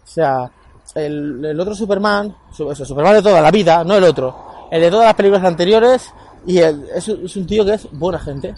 O 0.04 0.08
sea, 0.08 0.50
el, 0.95 1.43
el 1.45 1.60
otro 1.60 1.76
Superman, 1.76 2.36
su- 2.52 2.69
eso, 2.71 2.84
Superman 2.86 3.13
de 3.15 3.21
toda 3.21 3.41
la 3.41 3.52
vida, 3.52 3.84
no 3.84 3.95
el 3.95 4.04
otro, 4.04 4.36
el 4.71 4.82
de 4.82 4.89
todas 4.91 5.06
las 5.06 5.15
películas 5.15 5.43
anteriores, 5.45 6.13
y 6.45 6.58
el, 6.58 6.88
es, 6.93 7.08
un- 7.08 7.45
tío 7.45 7.63
que 7.65 7.74
es 7.76 7.88
buena 7.91 8.19
gente. 8.19 8.56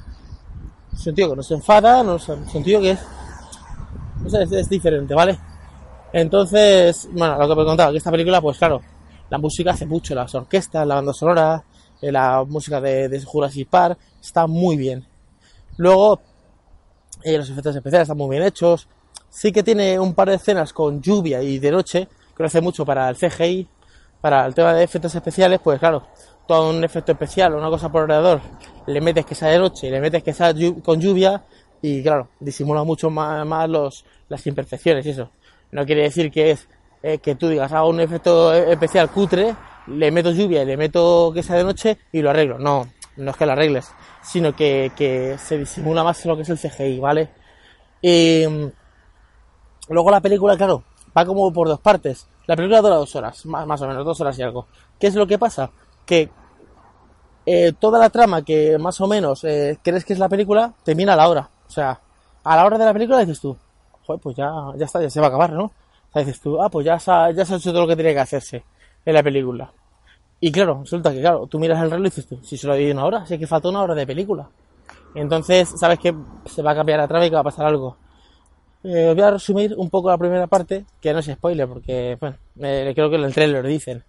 Es 0.93 1.05
un 1.07 1.15
tío 1.15 1.29
que 1.29 1.35
no 1.35 1.43
se 1.43 1.55
enfada, 1.55 2.01
no, 2.03 2.15
es 2.15 2.27
un 2.29 2.63
tío 2.63 2.79
que 2.79 2.91
es, 2.91 2.99
no 4.21 4.29
sé, 4.29 4.43
es, 4.43 4.51
es 4.51 4.69
diferente, 4.69 5.13
¿vale? 5.13 5.37
Entonces, 6.13 7.09
bueno, 7.11 7.37
lo 7.37 7.47
que 7.47 7.55
me 7.55 7.65
contaba, 7.65 7.91
que 7.91 7.97
esta 7.97 8.11
película, 8.11 8.39
pues 8.39 8.57
claro, 8.57 8.81
La 9.29 9.37
música 9.37 9.71
hace 9.71 9.85
mucho, 9.85 10.13
las 10.15 10.33
orquestas, 10.35 10.85
la 10.85 10.95
banda 10.95 11.13
sonora, 11.13 11.63
eh, 12.01 12.11
la 12.11 12.43
música 12.43 12.79
de, 12.79 13.09
de 13.09 13.23
Jurassic 13.23 13.67
Park, 13.67 13.97
está 14.21 14.47
muy 14.47 14.77
bien. 14.77 15.05
Luego, 15.77 16.21
eh, 17.23 17.37
los 17.37 17.49
efectos 17.49 17.75
especiales 17.75 18.05
están 18.05 18.17
muy 18.17 18.29
bien 18.29 18.43
hechos. 18.43 18.87
Sí 19.29 19.51
que 19.51 19.63
tiene 19.63 19.99
un 19.99 20.13
par 20.13 20.29
de 20.29 20.35
escenas 20.35 20.73
con 20.73 21.01
lluvia 21.01 21.41
y 21.41 21.59
de 21.59 21.71
noche, 21.71 22.07
que 22.35 22.43
hace 22.43 22.61
mucho 22.61 22.85
para 22.85 23.09
el 23.09 23.15
CGI, 23.15 23.67
para 24.21 24.45
el 24.45 24.53
tema 24.53 24.73
de 24.73 24.83
efectos 24.83 25.15
especiales, 25.15 25.59
pues 25.63 25.79
claro, 25.79 26.07
todo 26.47 26.69
un 26.69 26.83
efecto 26.83 27.11
especial, 27.11 27.55
una 27.55 27.69
cosa 27.69 27.91
por 27.91 28.03
alrededor, 28.03 28.41
le 28.85 29.01
metes 29.01 29.25
que 29.25 29.35
sea 29.35 29.49
de 29.49 29.59
noche 29.59 29.87
y 29.87 29.91
le 29.91 29.99
metes 29.99 30.23
que 30.23 30.33
sea 30.33 30.53
con 30.83 30.99
lluvia 30.99 31.43
y 31.81 32.01
claro, 32.03 32.29
disimula 32.39 32.83
mucho 32.83 33.09
más, 33.09 33.45
más 33.45 33.69
los, 33.69 34.05
las 34.29 34.45
imperfecciones 34.47 35.05
y 35.05 35.09
eso. 35.09 35.29
No 35.71 35.85
quiere 35.85 36.03
decir 36.03 36.31
que 36.31 36.51
es 36.51 36.67
que 37.21 37.35
tú 37.35 37.49
digas, 37.49 37.71
hago 37.73 37.89
un 37.89 37.99
efecto 37.99 38.53
especial 38.53 39.11
cutre, 39.11 39.53
le 39.87 40.11
meto 40.11 40.31
lluvia 40.31 40.63
y 40.63 40.65
le 40.65 40.77
meto 40.77 41.31
que 41.33 41.43
sea 41.43 41.57
de 41.57 41.63
noche 41.65 41.97
y 42.11 42.21
lo 42.21 42.29
arreglo. 42.29 42.57
No, 42.57 42.87
no 43.17 43.31
es 43.31 43.37
que 43.37 43.45
lo 43.45 43.51
arregles, 43.51 43.91
sino 44.21 44.55
que, 44.55 45.35
se 45.37 45.57
disimula 45.57 46.03
más 46.03 46.25
lo 46.25 46.35
que 46.35 46.43
es 46.43 46.49
el 46.49 46.57
CGI, 46.57 46.99
¿vale? 46.99 47.29
Y 48.01 48.45
luego 49.89 50.11
la 50.11 50.21
película, 50.21 50.57
claro, 50.57 50.83
va 51.15 51.25
como 51.25 51.51
por 51.51 51.67
dos 51.67 51.79
partes. 51.79 52.27
La 52.45 52.55
película 52.55 52.81
dura 52.81 52.95
dos 52.95 53.15
horas, 53.15 53.45
más, 53.45 53.65
más 53.65 53.81
o 53.81 53.87
menos, 53.87 54.05
dos 54.05 54.19
horas 54.21 54.37
y 54.39 54.43
algo. 54.43 54.67
¿Qué 54.99 55.07
es 55.07 55.15
lo 55.15 55.27
que 55.27 55.37
pasa? 55.37 55.71
Que 56.05 56.29
eh, 57.45 57.73
toda 57.79 57.99
la 57.99 58.09
trama 58.09 58.43
que 58.43 58.77
más 58.77 58.99
o 59.01 59.07
menos 59.07 59.43
eh, 59.43 59.77
crees 59.81 60.03
que 60.03 60.13
es 60.13 60.19
la 60.19 60.29
película, 60.29 60.73
termina 60.83 61.13
a 61.13 61.17
la 61.17 61.29
hora. 61.29 61.49
O 61.67 61.71
sea, 61.71 61.99
a 62.43 62.55
la 62.55 62.65
hora 62.65 62.77
de 62.77 62.85
la 62.85 62.93
película 62.93 63.19
dices 63.19 63.39
tú, 63.39 63.55
joder, 64.05 64.21
pues 64.21 64.35
ya, 64.35 64.51
ya 64.77 64.85
está, 64.85 65.01
ya 65.01 65.09
se 65.09 65.19
va 65.19 65.27
a 65.27 65.29
acabar, 65.29 65.51
¿no? 65.51 65.71
Dices 66.15 66.39
tú, 66.41 66.61
ah, 66.61 66.69
pues 66.69 66.85
ya 66.85 66.99
se, 66.99 67.11
ha, 67.11 67.31
ya 67.31 67.43
se 67.43 67.53
ha 67.53 67.57
hecho 67.57 67.71
todo 67.71 67.81
lo 67.81 67.87
que 67.87 67.95
tiene 67.95 68.13
que 68.13 68.19
hacerse 68.19 68.63
en 69.05 69.13
la 69.13 69.23
película. 69.23 69.71
Y 70.39 70.51
claro, 70.51 70.81
resulta 70.81 71.11
que, 71.11 71.21
claro, 71.21 71.47
tú 71.47 71.57
miras 71.57 71.81
el 71.81 71.89
reloj 71.89 72.07
y 72.07 72.09
dices 72.09 72.27
tú, 72.27 72.39
si 72.43 72.57
solo 72.57 72.73
hay 72.73 72.91
una 72.91 73.05
hora, 73.05 73.25
sé 73.25 73.39
que 73.39 73.47
falta 73.47 73.69
una 73.69 73.81
hora 73.81 73.95
de 73.95 74.05
película. 74.05 74.49
Entonces, 75.15 75.73
sabes 75.79 75.99
que 75.99 76.13
se 76.45 76.61
va 76.61 76.71
a 76.71 76.75
cambiar 76.75 76.99
la 76.99 77.07
trama 77.07 77.25
y 77.25 77.29
que 77.29 77.35
va 77.35 77.41
a 77.41 77.45
pasar 77.45 77.65
algo. 77.65 77.97
Eh, 78.83 79.13
voy 79.15 79.23
a 79.23 79.31
resumir 79.31 79.73
un 79.77 79.89
poco 79.89 80.09
la 80.09 80.17
primera 80.17 80.47
parte, 80.47 80.85
que 80.99 81.13
no 81.13 81.19
es 81.19 81.27
spoiler, 81.27 81.67
porque, 81.67 82.17
bueno, 82.19 82.35
eh, 82.59 82.91
creo 82.93 83.09
que 83.09 83.15
en 83.15 83.23
el 83.23 83.33
trailer 83.33 83.65
dicen. 83.65 84.03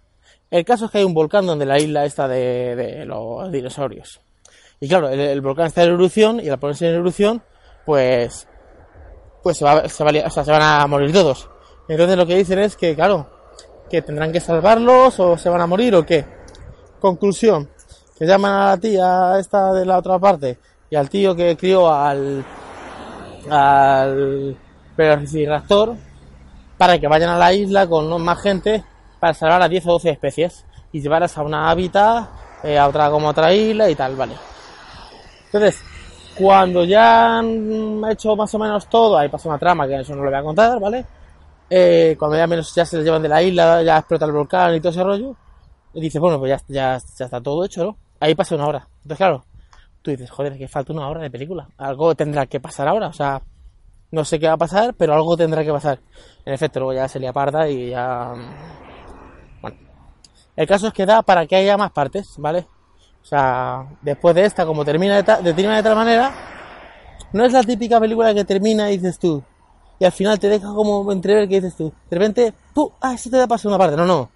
El 0.51 0.65
caso 0.65 0.85
es 0.85 0.91
que 0.91 0.97
hay 0.99 1.03
un 1.03 1.13
volcán 1.13 1.45
donde 1.45 1.65
la 1.65 1.79
isla 1.79 2.05
está 2.05 2.27
de, 2.27 2.75
de 2.75 3.05
los 3.05 3.51
dinosaurios. 3.51 4.19
Y 4.79 4.89
claro, 4.89 5.09
el, 5.09 5.41
volcán 5.41 5.67
está 5.67 5.83
en 5.83 5.93
erupción 5.93 6.39
y 6.43 6.49
al 6.49 6.59
ponerse 6.59 6.87
en 6.89 6.95
erupción, 6.95 7.41
pues, 7.85 8.47
pues 9.41 9.57
se, 9.57 9.63
va, 9.63 9.87
se, 9.87 10.43
se 10.43 10.51
van 10.51 10.61
a 10.61 10.85
morir 10.87 11.13
todos. 11.13 11.49
Entonces 11.87 12.17
lo 12.17 12.25
que 12.25 12.35
dicen 12.35 12.59
es 12.59 12.75
que, 12.75 12.95
claro, 12.95 13.27
que 13.89 14.01
tendrán 14.01 14.31
que 14.31 14.39
salvarlos 14.39 15.19
o 15.19 15.37
se 15.37 15.49
van 15.49 15.61
a 15.61 15.67
morir 15.67 15.95
o 15.95 16.05
qué. 16.05 16.25
Conclusión, 16.99 17.69
que 18.17 18.25
llaman 18.25 18.51
a 18.51 18.65
la 18.71 18.77
tía 18.77 19.39
esta 19.39 19.73
de 19.73 19.85
la 19.85 19.97
otra 19.97 20.17
parte 20.17 20.57
y 20.89 20.95
al 20.95 21.09
tío 21.09 21.35
que 21.35 21.55
crió 21.55 21.91
al 21.91 22.43
al 23.49 24.57
velociraptor 24.97 25.95
para 26.77 26.99
que 26.99 27.07
vayan 27.07 27.29
a 27.29 27.37
la 27.37 27.53
isla 27.53 27.87
con 27.87 28.21
más 28.21 28.41
gente 28.41 28.83
para 29.19 29.33
salvar 29.33 29.61
a 29.61 29.69
10 29.69 29.85
o 29.87 29.91
12 29.93 30.09
especies 30.09 30.65
y 30.91 31.01
llevarlas 31.01 31.37
a 31.37 31.43
una 31.43 31.69
hábitat, 31.69 32.29
eh, 32.63 32.77
a 32.77 32.87
otra 32.87 33.09
como 33.09 33.29
otra 33.29 33.53
isla 33.53 33.89
y 33.89 33.95
tal, 33.95 34.15
vale. 34.15 34.35
Entonces, 35.45 35.81
cuando 36.37 36.83
ya 36.83 37.37
han 37.37 38.01
hecho 38.09 38.35
más 38.35 38.53
o 38.53 38.59
menos 38.59 38.87
todo, 38.87 39.17
ahí 39.17 39.29
pasa 39.29 39.49
una 39.49 39.57
trama 39.57 39.87
que 39.87 39.99
eso 39.99 40.15
no 40.15 40.23
lo 40.23 40.29
voy 40.29 40.39
a 40.39 40.43
contar, 40.43 40.79
¿vale? 40.79 41.05
Eh, 41.69 42.15
cuando 42.19 42.37
ya 42.37 42.47
menos 42.47 42.73
ya 42.75 42.85
se 42.85 42.97
les 42.97 43.05
llevan 43.05 43.21
de 43.21 43.29
la 43.29 43.41
isla, 43.41 43.81
ya 43.83 43.97
explota 43.97 44.25
el 44.25 44.31
volcán 44.31 44.75
y 44.75 44.79
todo 44.79 44.91
ese 44.91 45.03
rollo, 45.03 45.35
y 45.93 46.01
dices, 46.01 46.21
bueno, 46.21 46.39
pues 46.39 46.49
ya, 46.49 46.61
ya, 46.67 46.97
ya 47.17 47.25
está 47.25 47.41
todo 47.41 47.65
hecho, 47.65 47.83
¿no? 47.83 47.97
Ahí 48.19 48.35
pasa 48.35 48.55
una 48.55 48.67
hora. 48.67 48.87
Entonces, 48.97 49.17
claro, 49.17 49.45
tú 50.01 50.11
dices, 50.11 50.29
joder, 50.29 50.57
que 50.57 50.67
falta 50.67 50.93
una 50.93 51.07
hora 51.07 51.21
de 51.21 51.31
película. 51.31 51.67
Algo 51.77 52.15
tendrá 52.15 52.45
que 52.45 52.59
pasar 52.59 52.87
ahora, 52.87 53.07
o 53.07 53.13
sea, 53.13 53.41
no 54.11 54.23
sé 54.23 54.39
qué 54.39 54.47
va 54.47 54.53
a 54.53 54.57
pasar, 54.57 54.93
pero 54.93 55.13
algo 55.13 55.35
tendrá 55.35 55.63
que 55.63 55.71
pasar. 55.71 55.99
En 56.45 56.53
efecto, 56.53 56.79
luego 56.79 56.93
ya 56.93 57.07
se 57.07 57.19
le 57.19 57.27
aparta 57.27 57.67
y 57.67 57.89
ya... 57.89 58.33
Bueno. 59.61 59.77
El 60.55 60.67
caso 60.67 60.87
es 60.87 60.93
que 60.93 61.05
da 61.05 61.21
para 61.21 61.45
que 61.47 61.55
haya 61.55 61.75
más 61.77 61.91
partes, 61.91 62.35
¿vale? 62.37 62.67
O 63.21 63.25
sea, 63.25 63.87
después 64.01 64.35
de 64.35 64.45
esta, 64.45 64.65
como 64.65 64.85
termina 64.85 65.15
de, 65.15 65.23
ta 65.23 65.39
termina 65.39 65.77
de 65.77 65.83
tal 65.83 65.95
manera, 65.95 66.31
no 67.33 67.43
es 67.43 67.51
la 67.51 67.63
típica 67.63 67.99
película 67.99 68.33
que 68.33 68.45
termina 68.45 68.91
y 68.91 68.97
dices 68.97 69.17
tú, 69.17 69.43
y 69.99 70.05
al 70.05 70.11
final 70.11 70.39
te 70.39 70.49
deja 70.49 70.67
como 70.73 71.11
entrever 71.11 71.47
que 71.47 71.61
dices 71.61 71.75
tú, 71.75 71.91
de 72.09 72.17
repente, 72.17 72.53
¡pum! 72.73 72.89
¡ah! 73.01 73.13
Eso 73.13 73.29
te 73.29 73.37
da 73.37 73.47
pasar 73.47 73.69
una 73.69 73.77
parte. 73.77 73.95
No, 73.95 74.05
no. 74.05 74.29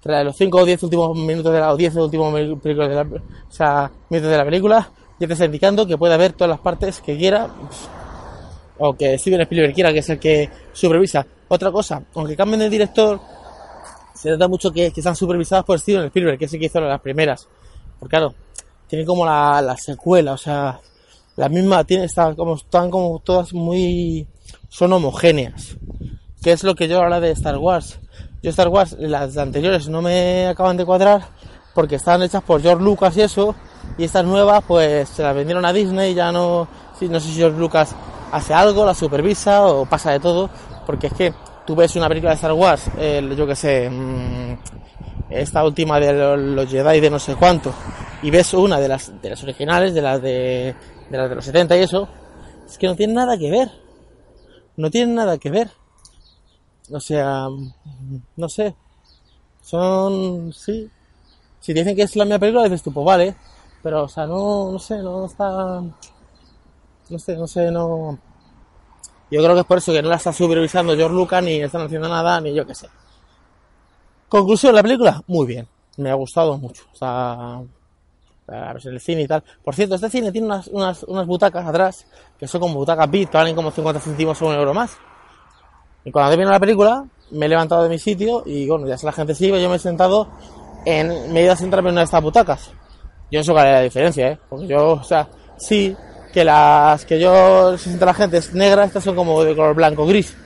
Tras 0.00 0.24
los 0.24 0.36
5 0.36 0.58
o 0.58 0.64
10 0.64 0.82
últimos 0.84 1.16
minutos 1.16 1.52
de 1.52 1.60
la, 1.60 1.72
o 1.72 1.76
10 1.76 1.96
últimos 1.96 2.32
películas 2.60 2.88
de 2.88 2.94
la, 2.94 3.02
o 3.02 3.52
sea, 3.52 3.90
minutos 4.08 4.30
de 4.30 4.38
la 4.38 4.44
película, 4.44 4.90
ya 5.18 5.26
te 5.26 5.32
está 5.34 5.44
indicando 5.44 5.86
que 5.86 5.98
puede 5.98 6.14
haber 6.14 6.32
todas 6.32 6.48
las 6.48 6.60
partes 6.60 7.00
que 7.00 7.16
quiera, 7.16 7.48
o 8.78 8.94
que 8.94 9.18
Steven 9.18 9.42
Spielberg 9.42 9.74
quiera, 9.74 9.92
que 9.92 9.98
es 9.98 10.08
el 10.08 10.18
que 10.18 10.48
supervisa. 10.72 11.26
Otra 11.48 11.70
cosa, 11.70 12.02
aunque 12.14 12.34
cambien 12.36 12.60
de 12.60 12.70
director, 12.70 13.20
se 14.14 14.30
trata 14.30 14.48
mucho 14.48 14.70
que, 14.72 14.90
que 14.90 15.00
están 15.00 15.16
supervisadas 15.16 15.64
por 15.64 15.78
Steven 15.78 16.06
Spielberg, 16.06 16.38
que 16.38 16.46
es 16.46 16.52
el 16.54 16.60
que 16.60 16.66
hizo 16.66 16.80
las 16.80 17.00
primeras. 17.00 17.46
Porque 17.98 18.10
claro, 18.10 18.34
tiene 18.86 19.04
como 19.04 19.26
la, 19.26 19.60
la 19.60 19.76
secuela, 19.76 20.32
o 20.32 20.38
sea, 20.38 20.80
la 21.36 21.48
misma, 21.48 21.84
tiene, 21.84 22.04
está 22.04 22.34
como, 22.34 22.54
están 22.54 22.90
como 22.90 23.18
todas 23.20 23.52
muy, 23.52 24.26
son 24.70 24.94
homogéneas. 24.94 25.76
Que 26.42 26.52
es 26.52 26.64
lo 26.64 26.74
que 26.74 26.88
yo 26.88 27.02
hablo 27.02 27.20
de 27.20 27.32
Star 27.32 27.58
Wars. 27.58 28.00
Yo 28.42 28.48
Star 28.48 28.68
Wars, 28.68 28.96
las 28.98 29.36
anteriores 29.36 29.90
no 29.90 30.00
me 30.00 30.46
acaban 30.46 30.78
de 30.78 30.86
cuadrar 30.86 31.28
porque 31.74 31.96
estaban 31.96 32.22
hechas 32.22 32.42
por 32.42 32.62
George 32.62 32.82
Lucas 32.82 33.16
y 33.16 33.22
eso, 33.22 33.54
y 33.98 34.04
estas 34.04 34.24
nuevas 34.24 34.64
pues 34.66 35.08
se 35.08 35.22
las 35.22 35.34
vendieron 35.34 35.64
a 35.64 35.72
Disney, 35.72 36.14
ya 36.14 36.32
no, 36.32 36.66
no 37.00 37.20
sé 37.20 37.28
si 37.28 37.34
George 37.34 37.58
Lucas 37.58 37.94
hace 38.32 38.54
algo, 38.54 38.84
la 38.84 38.94
supervisa 38.94 39.66
o 39.66 39.86
pasa 39.86 40.12
de 40.12 40.20
todo, 40.20 40.50
porque 40.86 41.08
es 41.08 41.12
que 41.12 41.34
tú 41.66 41.76
ves 41.76 41.94
una 41.96 42.08
película 42.08 42.30
de 42.30 42.36
Star 42.36 42.52
Wars, 42.52 42.90
yo 43.36 43.46
que 43.46 43.54
sé, 43.54 43.88
mmm, 43.88 44.56
esta 45.30 45.64
última 45.64 46.00
de 46.00 46.36
los 46.36 46.68
Jedi 46.68 47.00
de 47.00 47.10
no 47.10 47.18
sé 47.18 47.36
cuánto, 47.36 47.72
y 48.22 48.30
ves 48.30 48.52
una 48.54 48.80
de 48.80 48.88
las, 48.88 49.20
de 49.20 49.30
las 49.30 49.42
originales, 49.42 49.94
de 49.94 50.02
las 50.02 50.20
de, 50.20 50.74
de 51.08 51.18
las 51.18 51.28
de 51.28 51.34
los 51.36 51.44
70 51.44 51.76
y 51.76 51.82
eso, 51.82 52.08
es 52.68 52.78
que 52.78 52.86
no 52.86 52.96
tiene 52.96 53.14
nada 53.14 53.38
que 53.38 53.50
ver. 53.50 53.70
No 54.80 54.90
tiene 54.90 55.12
nada 55.12 55.36
que 55.36 55.50
ver. 55.50 55.70
O 56.90 57.00
sea, 57.00 57.48
no 58.36 58.48
sé. 58.48 58.74
Son, 59.60 60.54
sí. 60.54 60.90
Si 61.60 61.74
dicen 61.74 61.94
que 61.94 62.02
es 62.02 62.16
la 62.16 62.24
misma 62.24 62.38
película, 62.38 62.64
dices 62.64 62.82
tú, 62.82 62.90
pues 62.90 63.04
vale. 63.04 63.36
Pero, 63.82 64.04
o 64.04 64.08
sea, 64.08 64.26
no, 64.26 64.72
no 64.72 64.78
sé, 64.78 65.02
no 65.02 65.26
está, 65.26 65.82
no 67.10 67.18
sé, 67.18 67.36
no 67.36 67.46
sé, 67.46 67.70
no. 67.70 68.18
Yo 69.30 69.42
creo 69.42 69.52
que 69.54 69.60
es 69.60 69.66
por 69.66 69.78
eso 69.78 69.92
que 69.92 70.00
no 70.00 70.08
la 70.08 70.16
está 70.16 70.32
supervisando 70.32 70.96
George 70.96 71.14
Lucas, 71.14 71.44
ni 71.44 71.60
están 71.60 71.82
haciendo 71.82 72.08
nada, 72.08 72.40
ni 72.40 72.54
yo 72.54 72.66
qué 72.66 72.74
sé. 72.74 72.88
Conclusión, 74.30 74.74
la 74.74 74.82
película, 74.82 75.22
muy 75.26 75.46
bien. 75.46 75.68
Me 75.98 76.10
ha 76.10 76.14
gustado 76.14 76.56
mucho. 76.56 76.84
O 76.94 76.96
sea, 76.96 77.60
a 78.50 78.72
ver, 78.72 78.82
el 78.84 79.00
cine 79.00 79.22
y 79.22 79.26
tal. 79.26 79.42
Por 79.64 79.74
cierto, 79.74 79.94
este 79.94 80.10
cine 80.10 80.32
tiene 80.32 80.46
unas, 80.46 80.68
unas, 80.68 81.02
unas 81.04 81.26
butacas 81.26 81.66
atrás, 81.66 82.06
que 82.38 82.46
son 82.46 82.60
como 82.60 82.74
butacas 82.74 83.10
VIP, 83.10 83.30
que 83.30 83.36
valen 83.36 83.54
como 83.54 83.70
50 83.70 84.00
céntimos 84.00 84.40
o 84.42 84.46
un 84.46 84.54
euro 84.54 84.74
más. 84.74 84.96
Y 86.04 86.10
cuando 86.10 86.30
termina 86.30 86.50
la 86.50 86.60
película, 86.60 87.04
me 87.30 87.46
he 87.46 87.48
levantado 87.48 87.84
de 87.84 87.88
mi 87.88 87.98
sitio 87.98 88.42
y 88.46 88.68
bueno, 88.68 88.86
ya 88.86 88.96
si 88.96 89.06
la 89.06 89.12
gente 89.12 89.34
sigue, 89.34 89.60
yo 89.60 89.68
me 89.68 89.76
he 89.76 89.78
sentado 89.78 90.28
en 90.84 91.32
medio 91.32 91.50
de 91.50 91.56
sentarme 91.56 91.90
en 91.90 91.94
una 91.94 92.00
de 92.02 92.06
estas 92.06 92.22
butacas. 92.22 92.70
Yo 93.30 93.40
eso 93.40 93.56
haré 93.56 93.72
la 93.72 93.80
diferencia, 93.82 94.28
¿eh? 94.28 94.38
Porque 94.48 94.66
yo, 94.66 94.92
o 94.92 95.04
sea, 95.04 95.28
sí, 95.56 95.96
que 96.32 96.44
las 96.44 97.04
que 97.04 97.20
yo 97.20 97.76
se 97.78 97.90
sienta 97.90 98.06
la 98.06 98.14
gente 98.14 98.38
es 98.38 98.54
negra, 98.54 98.84
estas 98.84 99.04
son 99.04 99.14
como 99.14 99.42
de 99.44 99.54
color 99.54 99.74
blanco 99.74 100.06
gris. 100.06 100.36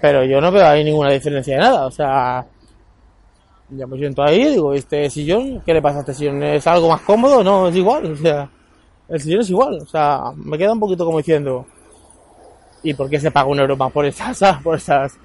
Pero 0.00 0.24
yo 0.24 0.40
no 0.40 0.50
veo 0.50 0.66
ahí 0.66 0.84
ninguna 0.84 1.10
diferencia 1.10 1.54
de 1.54 1.60
nada, 1.62 1.86
o 1.86 1.90
sea, 1.90 2.44
ya 3.76 3.86
me 3.86 3.96
siento 3.98 4.22
ahí, 4.22 4.48
digo, 4.50 4.72
este 4.72 5.08
sillón, 5.10 5.62
¿qué 5.64 5.74
le 5.74 5.82
pasa 5.82 5.98
a 5.98 6.00
este 6.00 6.14
sillón? 6.14 6.42
¿Es 6.42 6.66
algo 6.66 6.88
más 6.88 7.00
cómodo? 7.02 7.42
No, 7.42 7.68
es 7.68 7.76
igual, 7.76 8.12
o 8.12 8.16
sea, 8.16 8.48
el 9.08 9.20
sillón 9.20 9.40
es 9.40 9.50
igual, 9.50 9.78
o 9.82 9.86
sea, 9.86 10.32
me 10.36 10.58
queda 10.58 10.72
un 10.72 10.80
poquito 10.80 11.04
como 11.04 11.18
diciendo, 11.18 11.66
¿y 12.82 12.94
por 12.94 13.08
qué 13.08 13.20
se 13.20 13.30
paga 13.30 13.48
un 13.48 13.60
euro 13.60 13.76
más 13.76 13.92
por 13.92 14.04
estas, 14.04 14.40
por 14.62 14.76
estas? 14.76 15.18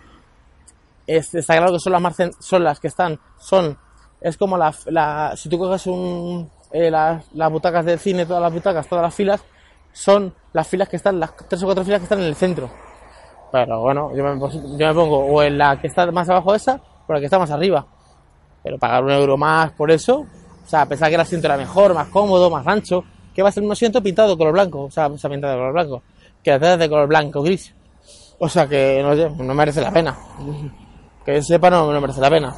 Es, 1.08 1.34
está 1.34 1.58
claro 1.58 1.74
que 1.74 1.80
son 1.80 1.94
las 1.94 2.02
más, 2.02 2.18
son 2.40 2.64
las 2.64 2.80
que 2.80 2.88
están, 2.88 3.20
son, 3.40 3.78
es 4.22 4.38
como 4.38 4.58
la, 4.58 4.74
la 4.86 5.34
si 5.36 5.50
tú 5.50 5.58
coges 5.58 5.88
un, 5.88 6.50
eh, 6.72 6.92
las, 6.92 7.52
butacas 7.52 7.86
del 7.86 8.00
cine, 8.00 8.26
todas 8.26 8.42
las 8.42 8.54
butacas, 8.54 8.88
todas 8.88 9.04
las 9.04 9.16
filas, 9.16 9.44
son 9.92 10.34
las 10.54 10.68
filas 10.68 10.88
que 10.88 10.98
están, 10.98 11.20
las 11.20 11.36
tres 11.36 11.62
o 11.64 11.66
cuatro 11.66 11.84
filas 11.84 12.00
que 12.00 12.04
están 12.04 12.20
en 12.20 12.26
el 12.26 12.36
centro. 12.36 12.70
Pero 13.52 13.82
bueno, 13.82 14.12
yo 14.16 14.24
me, 14.24 14.40
yo 14.40 14.88
me 14.88 14.94
pongo 14.94 15.26
o 15.26 15.42
en 15.42 15.58
la 15.58 15.80
que 15.82 15.88
está 15.88 16.10
más 16.12 16.30
abajo 16.30 16.52
de 16.52 16.58
esa, 16.58 16.80
o 17.08 17.14
la 17.14 17.20
que 17.20 17.26
está 17.26 17.40
más 17.40 17.50
arriba. 17.50 17.86
Pero 18.70 18.78
pagar 18.78 19.04
un 19.04 19.10
euro 19.10 19.36
más 19.36 19.72
por 19.72 19.90
eso, 19.90 20.20
o 20.20 20.70
sea, 20.70 20.86
pensar 20.86 21.10
que 21.10 21.16
el 21.16 21.22
asiento 21.22 21.48
era 21.48 21.58
mejor, 21.58 21.96
más 21.96 22.08
cómodo, 22.10 22.52
más 22.52 22.68
ancho, 22.68 23.04
que 23.34 23.42
va 23.42 23.50
a 23.50 23.52
ser 23.52 23.64
un 23.64 23.72
asiento 23.72 24.00
pintado 24.04 24.30
de 24.30 24.38
color 24.38 24.54
blanco, 24.54 24.84
o 24.84 24.92
sea, 24.92 25.10
se 25.18 25.26
ha 25.26 25.30
pintado 25.32 25.54
de 25.54 25.60
color 25.60 25.74
blanco, 25.74 26.04
que 26.44 26.52
la 26.52 26.78
de 26.78 26.88
color 26.88 27.08
blanco 27.08 27.42
gris. 27.42 27.74
O 28.38 28.48
sea 28.48 28.68
que 28.68 29.02
no, 29.02 29.44
no 29.44 29.54
merece 29.56 29.82
la 29.82 29.92
pena. 29.92 30.16
Que 31.26 31.42
sepa, 31.42 31.72
no, 31.72 31.92
no 31.92 32.00
merece 32.00 32.22
la 32.22 32.30
pena. 32.30 32.56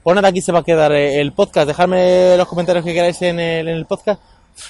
Pues 0.00 0.14
nada, 0.14 0.28
aquí 0.28 0.40
se 0.40 0.52
va 0.52 0.60
a 0.60 0.62
quedar 0.62 0.92
el 0.92 1.32
podcast. 1.32 1.66
Dejadme 1.66 2.36
los 2.36 2.46
comentarios 2.46 2.84
que 2.84 2.94
queráis 2.94 3.20
en 3.22 3.40
el, 3.40 3.66
en 3.66 3.74
el 3.74 3.86
podcast. 3.86 4.22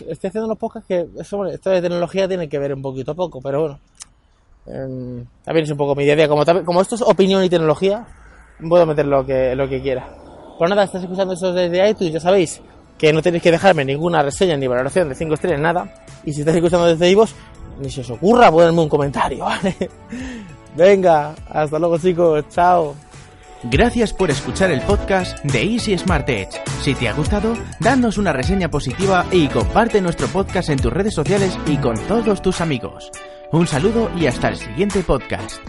Estoy 0.08 0.28
haciendo 0.28 0.46
unos 0.46 0.58
podcasts 0.58 0.88
que 0.88 1.06
eso, 1.20 1.44
esto 1.44 1.68
de 1.68 1.82
tecnología 1.82 2.26
tiene 2.26 2.48
que 2.48 2.58
ver 2.58 2.72
un 2.72 2.80
poquito 2.80 3.14
poco, 3.14 3.42
pero 3.42 3.60
bueno. 3.60 3.78
em, 4.64 5.26
también 5.44 5.64
es 5.64 5.70
un 5.70 5.76
poco 5.76 5.94
mi 5.94 6.08
a 6.08 6.16
día. 6.16 6.28
Como, 6.28 6.46
como 6.64 6.80
esto 6.80 6.94
es 6.94 7.02
opinión 7.02 7.44
y 7.44 7.50
tecnología, 7.50 8.06
puedo 8.68 8.86
meter 8.86 9.06
lo 9.06 9.24
que, 9.24 9.54
lo 9.54 9.68
que 9.68 9.80
quiera. 9.80 10.08
Pues 10.58 10.68
nada, 10.68 10.84
estás 10.84 11.02
escuchando 11.02 11.34
eso 11.34 11.52
desde 11.52 11.88
iTunes, 11.88 12.12
ya 12.14 12.20
sabéis 12.20 12.62
que 13.02 13.12
no 13.12 13.20
tenéis 13.20 13.42
que 13.42 13.50
dejarme 13.50 13.84
ninguna 13.84 14.22
reseña 14.22 14.56
ni 14.56 14.68
valoración 14.68 15.08
de 15.08 15.16
5 15.16 15.34
estrellas, 15.34 15.60
nada. 15.60 15.92
Y 16.24 16.32
si 16.32 16.40
estáis 16.40 16.58
escuchando 16.58 16.86
desde 16.86 17.10
iVoox, 17.10 17.32
ni 17.80 17.90
se 17.90 18.02
os 18.02 18.10
ocurra 18.10 18.48
ponerme 18.48 18.80
un 18.80 18.88
comentario, 18.88 19.44
¿vale? 19.44 19.74
Venga, 20.76 21.34
hasta 21.48 21.80
luego 21.80 21.98
chicos, 21.98 22.44
chao. 22.50 22.94
Gracias 23.64 24.12
por 24.12 24.30
escuchar 24.30 24.70
el 24.70 24.80
podcast 24.82 25.44
de 25.44 25.62
Easy 25.62 25.98
Smart 25.98 26.28
Edge. 26.28 26.60
Si 26.80 26.94
te 26.94 27.08
ha 27.08 27.12
gustado, 27.12 27.54
danos 27.80 28.18
una 28.18 28.32
reseña 28.32 28.68
positiva 28.68 29.26
y 29.32 29.48
comparte 29.48 30.00
nuestro 30.00 30.28
podcast 30.28 30.68
en 30.70 30.78
tus 30.78 30.92
redes 30.92 31.14
sociales 31.14 31.58
y 31.66 31.76
con 31.78 31.96
todos 32.06 32.40
tus 32.40 32.60
amigos. 32.60 33.10
Un 33.50 33.66
saludo 33.66 34.10
y 34.16 34.26
hasta 34.26 34.48
el 34.48 34.56
siguiente 34.56 35.02
podcast. 35.02 35.60